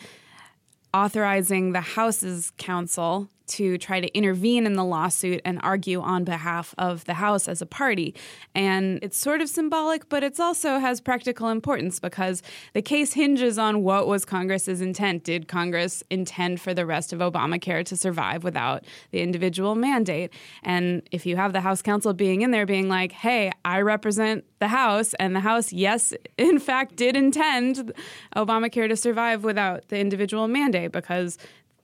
authorizing 0.94 1.72
the 1.72 1.80
House's 1.80 2.52
counsel 2.56 3.28
to 3.46 3.78
try 3.78 4.00
to 4.00 4.08
intervene 4.16 4.66
in 4.66 4.74
the 4.74 4.84
lawsuit 4.84 5.40
and 5.44 5.60
argue 5.62 6.00
on 6.00 6.24
behalf 6.24 6.74
of 6.78 7.04
the 7.04 7.14
House 7.14 7.48
as 7.48 7.62
a 7.62 7.66
party. 7.66 8.14
And 8.54 8.98
it's 9.02 9.16
sort 9.16 9.40
of 9.40 9.48
symbolic, 9.48 10.08
but 10.08 10.22
it 10.22 10.38
also 10.40 10.78
has 10.78 11.00
practical 11.00 11.48
importance 11.48 12.00
because 12.00 12.42
the 12.72 12.82
case 12.82 13.12
hinges 13.12 13.58
on 13.58 13.82
what 13.82 14.06
was 14.06 14.24
Congress's 14.24 14.80
intent. 14.80 15.24
Did 15.24 15.48
Congress 15.48 16.02
intend 16.10 16.60
for 16.60 16.74
the 16.74 16.86
rest 16.86 17.12
of 17.12 17.20
Obamacare 17.20 17.84
to 17.86 17.96
survive 17.96 18.44
without 18.44 18.84
the 19.10 19.20
individual 19.20 19.74
mandate? 19.74 20.32
And 20.62 21.02
if 21.12 21.26
you 21.26 21.36
have 21.36 21.52
the 21.52 21.60
House 21.60 21.82
counsel 21.82 22.12
being 22.12 22.42
in 22.42 22.50
there 22.50 22.66
being 22.66 22.88
like, 22.88 23.12
hey, 23.12 23.52
I 23.64 23.80
represent 23.80 24.44
the 24.58 24.68
House, 24.68 25.14
and 25.14 25.36
the 25.36 25.40
House, 25.40 25.72
yes, 25.72 26.14
in 26.38 26.58
fact, 26.58 26.96
did 26.96 27.16
intend 27.16 27.92
Obamacare 28.34 28.88
to 28.88 28.96
survive 28.96 29.44
without 29.44 29.88
the 29.88 29.98
individual 29.98 30.48
mandate 30.48 30.92
because 30.92 31.38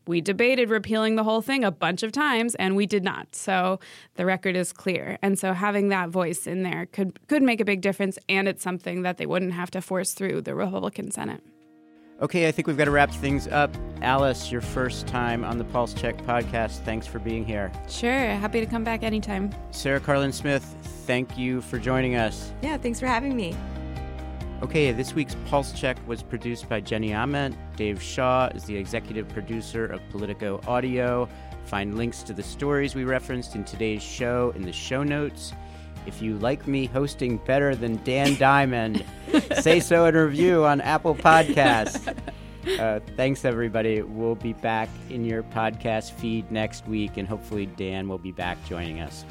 we 0.06 0.20
debated 0.20 0.70
repealing 0.70 1.16
the 1.16 1.24
whole 1.24 1.42
thing 1.42 1.64
a 1.64 1.70
bunch 1.70 2.02
of 2.02 2.12
times 2.12 2.54
and 2.56 2.76
we 2.76 2.86
did 2.86 3.04
not. 3.04 3.34
So 3.34 3.80
the 4.14 4.26
record 4.26 4.56
is 4.56 4.72
clear. 4.72 5.18
And 5.22 5.38
so 5.38 5.52
having 5.52 5.88
that 5.88 6.08
voice 6.08 6.46
in 6.46 6.62
there 6.62 6.86
could 6.86 7.26
could 7.28 7.42
make 7.42 7.60
a 7.60 7.64
big 7.64 7.80
difference 7.80 8.18
and 8.28 8.48
it's 8.48 8.62
something 8.62 9.02
that 9.02 9.18
they 9.18 9.26
wouldn't 9.26 9.52
have 9.52 9.70
to 9.72 9.80
force 9.80 10.14
through 10.14 10.42
the 10.42 10.54
Republican 10.54 11.10
Senate. 11.10 11.42
Okay, 12.20 12.46
I 12.46 12.52
think 12.52 12.68
we've 12.68 12.76
got 12.76 12.84
to 12.84 12.92
wrap 12.92 13.10
things 13.10 13.48
up. 13.48 13.74
Alice, 14.00 14.52
your 14.52 14.60
first 14.60 15.08
time 15.08 15.44
on 15.44 15.58
the 15.58 15.64
Pulse 15.64 15.92
Check 15.92 16.16
podcast. 16.18 16.78
Thanks 16.84 17.04
for 17.04 17.18
being 17.18 17.44
here. 17.44 17.72
Sure, 17.88 18.12
happy 18.12 18.60
to 18.60 18.66
come 18.66 18.84
back 18.84 19.02
anytime. 19.02 19.50
Sarah 19.72 19.98
Karlin-Smith, 19.98 20.62
thank 21.04 21.36
you 21.36 21.60
for 21.62 21.78
joining 21.78 22.14
us. 22.14 22.52
Yeah, 22.62 22.76
thanks 22.76 23.00
for 23.00 23.06
having 23.06 23.34
me. 23.34 23.56
Okay, 24.62 24.92
this 24.92 25.12
week's 25.12 25.34
Pulse 25.46 25.72
Check 25.72 25.96
was 26.06 26.22
produced 26.22 26.68
by 26.68 26.78
Jenny 26.78 27.12
Ament. 27.12 27.56
Dave 27.76 28.00
Shaw 28.00 28.46
is 28.54 28.62
the 28.62 28.76
executive 28.76 29.28
producer 29.28 29.86
of 29.86 30.00
Politico 30.10 30.60
Audio. 30.68 31.28
Find 31.64 31.96
links 31.98 32.22
to 32.22 32.32
the 32.32 32.44
stories 32.44 32.94
we 32.94 33.02
referenced 33.02 33.56
in 33.56 33.64
today's 33.64 34.04
show 34.04 34.52
in 34.54 34.62
the 34.62 34.72
show 34.72 35.02
notes. 35.02 35.52
If 36.06 36.22
you 36.22 36.38
like 36.38 36.68
me 36.68 36.86
hosting 36.86 37.38
better 37.38 37.74
than 37.74 38.00
Dan 38.04 38.36
Diamond, 38.36 39.04
say 39.60 39.80
so 39.80 40.06
in 40.06 40.14
a 40.14 40.26
review 40.26 40.64
on 40.64 40.80
Apple 40.80 41.16
Podcasts. 41.16 42.16
Uh, 42.78 43.00
thanks, 43.16 43.44
everybody. 43.44 44.02
We'll 44.02 44.36
be 44.36 44.52
back 44.52 44.88
in 45.10 45.24
your 45.24 45.42
podcast 45.42 46.12
feed 46.12 46.48
next 46.52 46.86
week, 46.86 47.16
and 47.16 47.26
hopefully, 47.26 47.66
Dan 47.66 48.08
will 48.08 48.18
be 48.18 48.30
back 48.30 48.64
joining 48.66 49.00
us. 49.00 49.24